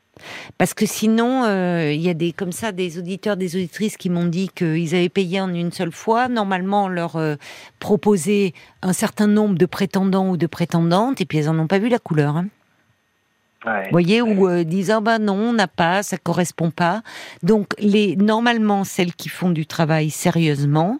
Parce 0.57 0.73
que 0.73 0.85
sinon, 0.85 1.43
il 1.89 2.01
y 2.01 2.09
a 2.09 2.13
des 2.13 2.31
comme 2.31 2.53
ça 2.53 2.71
des 2.71 2.97
auditeurs, 2.97 3.35
des 3.35 3.57
auditrices 3.57 3.97
qui 3.97 4.09
m'ont 4.09 4.25
dit 4.25 4.49
qu'ils 4.55 4.95
avaient 4.95 5.09
payé 5.09 5.41
en 5.41 5.53
une 5.53 5.73
seule 5.73 5.91
fois. 5.91 6.29
Normalement, 6.29 6.85
on 6.85 6.87
leur 6.87 7.17
euh, 7.17 7.35
proposait 7.79 8.53
un 8.81 8.93
certain 8.93 9.27
nombre 9.27 9.55
de 9.55 9.65
prétendants 9.65 10.29
ou 10.29 10.37
de 10.37 10.47
prétendantes, 10.47 11.19
et 11.19 11.25
puis 11.25 11.39
elles 11.39 11.49
en 11.49 11.59
ont 11.59 11.67
pas 11.67 11.79
vu 11.79 11.89
la 11.89 11.99
couleur. 11.99 12.37
Hein. 12.37 12.47
Ouais. 13.65 13.83
Vous 13.85 13.91
voyez, 13.91 14.21
ou 14.21 14.47
euh, 14.47 14.63
disent 14.63 14.91
ah 14.91 15.01
ben 15.01 15.19
non, 15.19 15.35
on 15.35 15.53
n'a 15.53 15.67
pas, 15.67 16.03
ça 16.03 16.17
correspond 16.17 16.71
pas. 16.71 17.01
Donc 17.43 17.73
les 17.79 18.15
normalement 18.15 18.83
celles 18.83 19.13
qui 19.13 19.29
font 19.29 19.49
du 19.49 19.65
travail 19.65 20.09
sérieusement, 20.09 20.99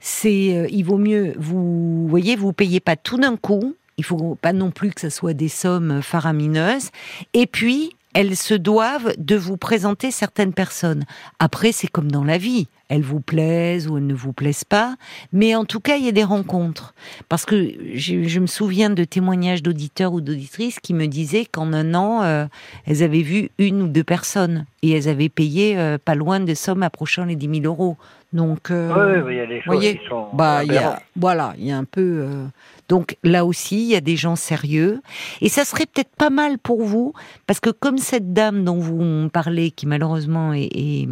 c'est 0.00 0.56
euh, 0.56 0.66
il 0.70 0.84
vaut 0.84 0.98
mieux 0.98 1.34
vous 1.38 2.06
voyez, 2.08 2.36
vous 2.36 2.52
payez 2.52 2.80
pas 2.80 2.96
tout 2.96 3.18
d'un 3.18 3.36
coup. 3.36 3.74
Il 3.96 4.04
faut 4.04 4.34
pas 4.34 4.52
non 4.52 4.72
plus 4.72 4.90
que 4.90 5.00
ça 5.00 5.10
soit 5.10 5.34
des 5.34 5.48
sommes 5.48 6.02
faramineuses. 6.02 6.90
Et 7.32 7.46
puis 7.46 7.92
elles 8.14 8.36
se 8.36 8.54
doivent 8.54 9.12
de 9.18 9.36
vous 9.36 9.56
présenter 9.56 10.10
certaines 10.10 10.54
personnes. 10.54 11.04
Après, 11.40 11.72
c'est 11.72 11.88
comme 11.88 12.10
dans 12.10 12.24
la 12.24 12.38
vie. 12.38 12.68
Elles 12.88 13.02
vous 13.02 13.20
plaisent 13.20 13.88
ou 13.88 13.96
elles 13.96 14.06
ne 14.06 14.14
vous 14.14 14.32
plaisent 14.32 14.64
pas. 14.64 14.94
Mais 15.32 15.56
en 15.56 15.64
tout 15.64 15.80
cas, 15.80 15.96
il 15.96 16.04
y 16.04 16.08
a 16.08 16.12
des 16.12 16.24
rencontres. 16.24 16.94
Parce 17.28 17.44
que 17.44 17.72
je, 17.94 18.22
je 18.22 18.40
me 18.40 18.46
souviens 18.46 18.90
de 18.90 19.04
témoignages 19.04 19.62
d'auditeurs 19.62 20.12
ou 20.12 20.20
d'auditrices 20.20 20.78
qui 20.80 20.94
me 20.94 21.06
disaient 21.06 21.44
qu'en 21.44 21.72
un 21.72 21.94
an, 21.94 22.22
euh, 22.22 22.46
elles 22.86 23.02
avaient 23.02 23.22
vu 23.22 23.50
une 23.58 23.82
ou 23.82 23.88
deux 23.88 24.04
personnes. 24.04 24.64
Et 24.82 24.92
elles 24.92 25.08
avaient 25.08 25.28
payé 25.28 25.76
euh, 25.76 25.98
pas 26.02 26.14
loin 26.14 26.40
de 26.40 26.54
sommes 26.54 26.82
approchant 26.82 27.24
les 27.24 27.36
10 27.36 27.62
000 27.62 27.64
euros. 27.64 27.96
Donc, 28.32 28.70
euh, 28.70 29.22
ouais, 29.24 29.32
il 29.32 29.36
y 29.38 29.40
a 29.40 29.46
des 29.46 29.62
choses 29.62 29.74
voyez, 29.74 29.98
qui 29.98 30.06
sont 30.06 30.26
bah, 30.32 30.62
il 30.64 30.72
y 30.72 30.76
a, 30.76 30.80
aberrantes. 30.80 31.02
voilà, 31.16 31.54
il 31.58 31.66
y 31.66 31.72
a 31.72 31.78
un 31.78 31.84
peu. 31.84 32.26
Donc 32.88 33.16
là 33.22 33.44
aussi, 33.44 33.82
il 33.82 33.90
y 33.90 33.96
a 33.96 34.00
des 34.00 34.16
gens 34.16 34.36
sérieux, 34.36 35.00
et 35.40 35.48
ça 35.48 35.64
serait 35.64 35.86
peut-être 35.86 36.14
pas 36.16 36.30
mal 36.30 36.58
pour 36.58 36.82
vous, 36.82 37.12
parce 37.46 37.60
que 37.60 37.70
comme 37.70 37.98
cette 37.98 38.32
dame 38.32 38.64
dont 38.64 38.78
vous 38.78 39.28
parlez, 39.30 39.70
qui 39.70 39.86
malheureusement 39.86 40.52
est, 40.52 40.68
est, 40.72 41.08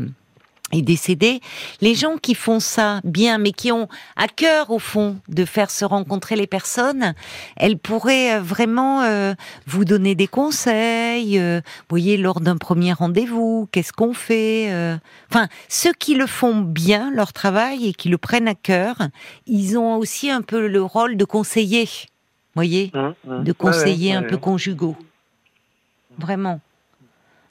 est 0.72 0.82
décédée, 0.82 1.40
les 1.80 1.94
gens 1.94 2.16
qui 2.16 2.34
font 2.34 2.58
ça 2.60 3.00
bien, 3.04 3.38
mais 3.38 3.52
qui 3.52 3.70
ont 3.72 3.88
à 4.16 4.26
cœur 4.26 4.70
au 4.70 4.78
fond 4.78 5.18
de 5.28 5.44
faire 5.44 5.70
se 5.70 5.84
rencontrer 5.84 6.34
les 6.34 6.46
personnes, 6.46 7.14
elles 7.56 7.78
pourraient 7.78 8.36
euh, 8.36 8.40
vraiment 8.40 9.02
euh, 9.02 9.34
vous 9.66 9.84
donner 9.84 10.14
des 10.14 10.26
conseils. 10.26 11.38
euh, 11.38 11.60
vous 11.64 11.84
voyez, 11.90 12.16
lors 12.16 12.40
d'un 12.40 12.56
premier 12.56 12.92
rendez-vous, 12.92 13.68
qu'est-ce 13.72 13.92
qu'on 13.92 14.14
fait 14.14 14.72
euh, 14.72 14.96
Enfin, 15.30 15.48
ceux 15.68 15.92
qui 15.92 16.14
le 16.14 16.26
font 16.26 16.56
bien, 16.60 17.10
leur 17.12 17.32
travail, 17.32 17.88
et 17.88 17.92
qui 17.92 18.08
le 18.08 18.18
prennent 18.18 18.48
à 18.48 18.54
cœur, 18.54 18.96
ils 19.46 19.76
ont 19.78 19.96
aussi 19.96 20.30
un 20.30 20.42
peu 20.42 20.66
le 20.66 20.82
rôle 20.82 21.16
de 21.16 21.24
conseiller, 21.24 21.88
voyez, 22.54 22.90
Hum, 22.94 23.14
hum. 23.28 23.44
de 23.44 23.52
conseiller 23.52 24.10
ouais, 24.12 24.16
un 24.16 24.22
ouais. 24.22 24.28
peu 24.28 24.36
conjugaux. 24.38 24.96
Vraiment. 26.18 26.60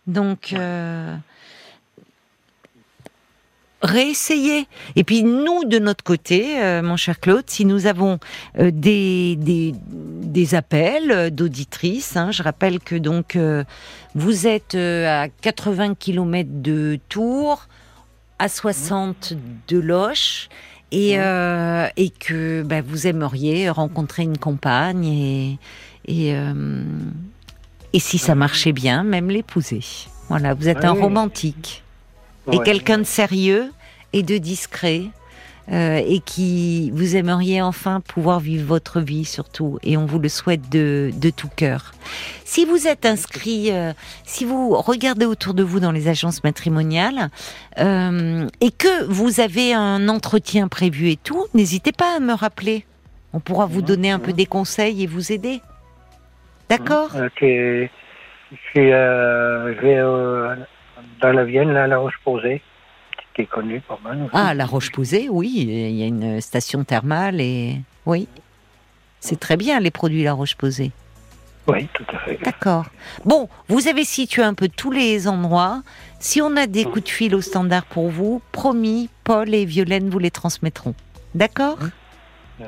Donc, 0.08 0.54
euh, 0.54 1.16
réessayez. 3.82 4.68
Et 4.96 5.04
puis 5.04 5.24
nous, 5.24 5.66
de 5.66 5.80
notre 5.80 6.04
côté, 6.04 6.62
euh, 6.62 6.82
mon 6.82 6.98
cher 6.98 7.20
Claude, 7.20 7.44
si 7.48 7.66
nous 7.66 7.88
avons 7.88 8.20
euh, 8.60 8.72
des, 8.72 9.36
des, 9.38 9.74
des 9.88 10.56
appels 10.56 11.12
euh, 11.12 11.30
d'auditrices, 11.30 12.16
hein, 12.16 12.32
je 12.32 12.44
rappelle 12.44 12.80
que 12.80 12.96
donc 12.96 13.36
euh, 13.36 13.64
vous 14.16 14.48
êtes 14.48 14.76
euh, 14.76 15.24
à 15.24 15.30
80 15.30 15.96
km 15.96 16.50
de 16.52 17.00
Tours, 17.10 17.68
à 18.40 18.50
60 18.50 19.34
de 19.68 19.80
Loche 19.80 20.50
et, 20.92 21.20
euh, 21.20 21.88
et 21.96 22.10
que 22.10 22.64
bah, 22.64 22.82
vous 22.82 23.08
aimeriez 23.08 23.70
rencontrer 23.70 24.24
une 24.24 24.38
compagne 24.38 25.06
et, 25.06 25.60
et, 26.06 26.36
euh, 26.36 26.84
et 27.94 28.00
si 28.00 28.18
ça 28.18 28.36
marchait 28.36 28.74
bien, 28.74 29.04
même 29.04 29.30
l'épouser. 29.30 29.82
Voilà, 30.30 30.54
vous 30.54 30.68
êtes 30.68 30.86
un 30.86 30.92
romantique 30.92 31.84
et 32.52 32.58
Ouais. 32.58 32.64
quelqu'un 32.64 32.98
de 33.00 33.04
sérieux 33.04 33.72
et 34.14 34.24
de 34.24 34.38
discret. 34.38 35.04
euh, 35.72 36.02
et 36.06 36.20
qui 36.20 36.90
vous 36.92 37.16
aimeriez 37.16 37.62
enfin 37.62 38.02
pouvoir 38.02 38.40
vivre 38.40 38.66
votre 38.66 39.00
vie 39.00 39.24
surtout 39.26 39.78
et 39.84 39.96
on 39.96 40.06
vous 40.08 40.18
le 40.20 40.28
souhaite 40.28 40.70
de, 40.70 41.12
de 41.14 41.30
tout 41.30 41.50
cœur. 41.56 41.94
Si 42.44 42.66
vous 42.66 42.88
êtes 42.88 43.06
inscrit, 43.06 43.72
euh, 43.72 43.94
si 44.26 44.44
vous 44.44 44.72
regardez 44.76 45.26
autour 45.28 45.54
de 45.54 45.62
vous 45.64 45.80
dans 45.80 45.92
les 45.92 46.08
agences 46.10 46.44
matrimoniales 46.44 47.30
euh, 47.78 48.48
et 48.60 48.72
que 48.72 49.06
vous 49.06 49.40
avez 49.40 49.74
un 49.74 50.10
entretien 50.10 50.68
prévu 50.68 51.10
et 51.12 51.16
tout, 51.16 51.46
n'hésitez 51.54 51.92
pas 51.94 52.18
à 52.18 52.20
me 52.20 52.34
rappeler. 52.34 52.86
On 53.32 53.40
pourra 53.40 53.68
vous 53.68 53.84
donner 53.84 54.10
un 54.12 54.20
peu 54.20 54.34
des 54.34 54.48
conseils 54.48 55.04
et 55.04 55.08
vous 55.08 55.32
aider. 55.32 55.62
D'accord? 56.70 57.12
Ok. 57.16 57.44
Je 57.44 57.88
euh, 58.80 59.74
je 59.76 59.82
vais 59.82 59.98
euh, 60.00 60.56
dans 61.22 61.32
la 61.32 61.44
Vienne, 61.44 61.72
là, 61.72 61.84
à 61.84 61.88
La 61.88 61.98
Roche-Posay, 61.98 62.62
qui 63.36 63.42
est 63.42 63.46
connue 63.46 63.82
pas 63.82 64.00
mal. 64.04 64.18
aussi. 64.24 64.32
Ah, 64.34 64.54
la 64.54 64.66
Roche-Posay, 64.66 65.28
oui, 65.30 65.52
il 65.56 65.92
y 65.92 66.04
a 66.04 66.08
une 66.08 66.42
station 66.42 66.84
thermale 66.84 67.40
et 67.42 67.78
oui, 68.06 68.28
c'est 69.20 69.40
très 69.40 69.58
bien 69.58 69.80
les 69.80 69.92
produits 69.92 70.24
La 70.24 70.34
Roche-Posay. 70.34 70.92
Oui, 71.68 71.88
tout 71.94 72.04
à 72.12 72.18
fait. 72.20 72.40
D'accord. 72.44 72.86
Bon, 73.24 73.48
vous 73.68 73.88
avez 73.88 74.04
situé 74.04 74.42
un 74.42 74.56
peu 74.56 74.68
tous 74.68 74.90
les 74.92 75.28
endroits. 75.28 75.84
Si 76.20 76.42
on 76.42 76.56
a 76.58 76.66
des 76.66 76.86
coups 76.86 77.04
de 77.04 77.10
fil 77.10 77.36
au 77.36 77.42
standard 77.42 77.86
pour 77.86 78.10
vous, 78.10 78.42
promis, 78.52 79.10
Paul 79.24 79.54
et 79.54 79.66
Violaine 79.66 80.10
vous 80.10 80.18
les 80.18 80.32
transmettront. 80.32 80.96
D'accord 81.36 81.78
Oui, 82.60 82.66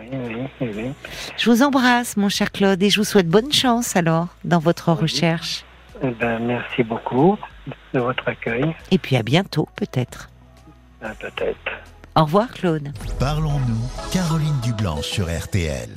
oui, 0.62 0.70
oui. 0.76 0.92
Je 1.38 1.50
vous 1.50 1.64
embrasse, 1.64 2.18
mon 2.18 2.30
cher 2.30 2.52
Claude, 2.52 2.82
et 2.84 2.92
je 2.92 3.00
vous 3.00 3.04
souhaite 3.04 3.28
bonne 3.28 3.52
chance 3.52 3.96
alors 3.96 4.28
dans 4.44 4.60
votre 4.60 4.92
recherche. 4.92 5.66
Eh 6.02 6.10
ben, 6.12 6.40
merci 6.40 6.84
beaucoup 6.84 7.38
de 7.94 8.00
votre 8.00 8.28
accueil. 8.28 8.76
Et 8.92 8.98
puis 8.98 9.16
à 9.16 9.24
bientôt, 9.24 9.68
peut-être. 9.76 10.30
Ah, 11.02 11.12
Peut-être. 11.20 11.58
Au 12.16 12.24
revoir, 12.26 12.52
Claude. 12.54 12.90
Parlons-nous, 13.20 13.90
Caroline 14.12 14.60
Dublanche 14.62 15.06
sur 15.06 15.26
RTL. 15.26 15.90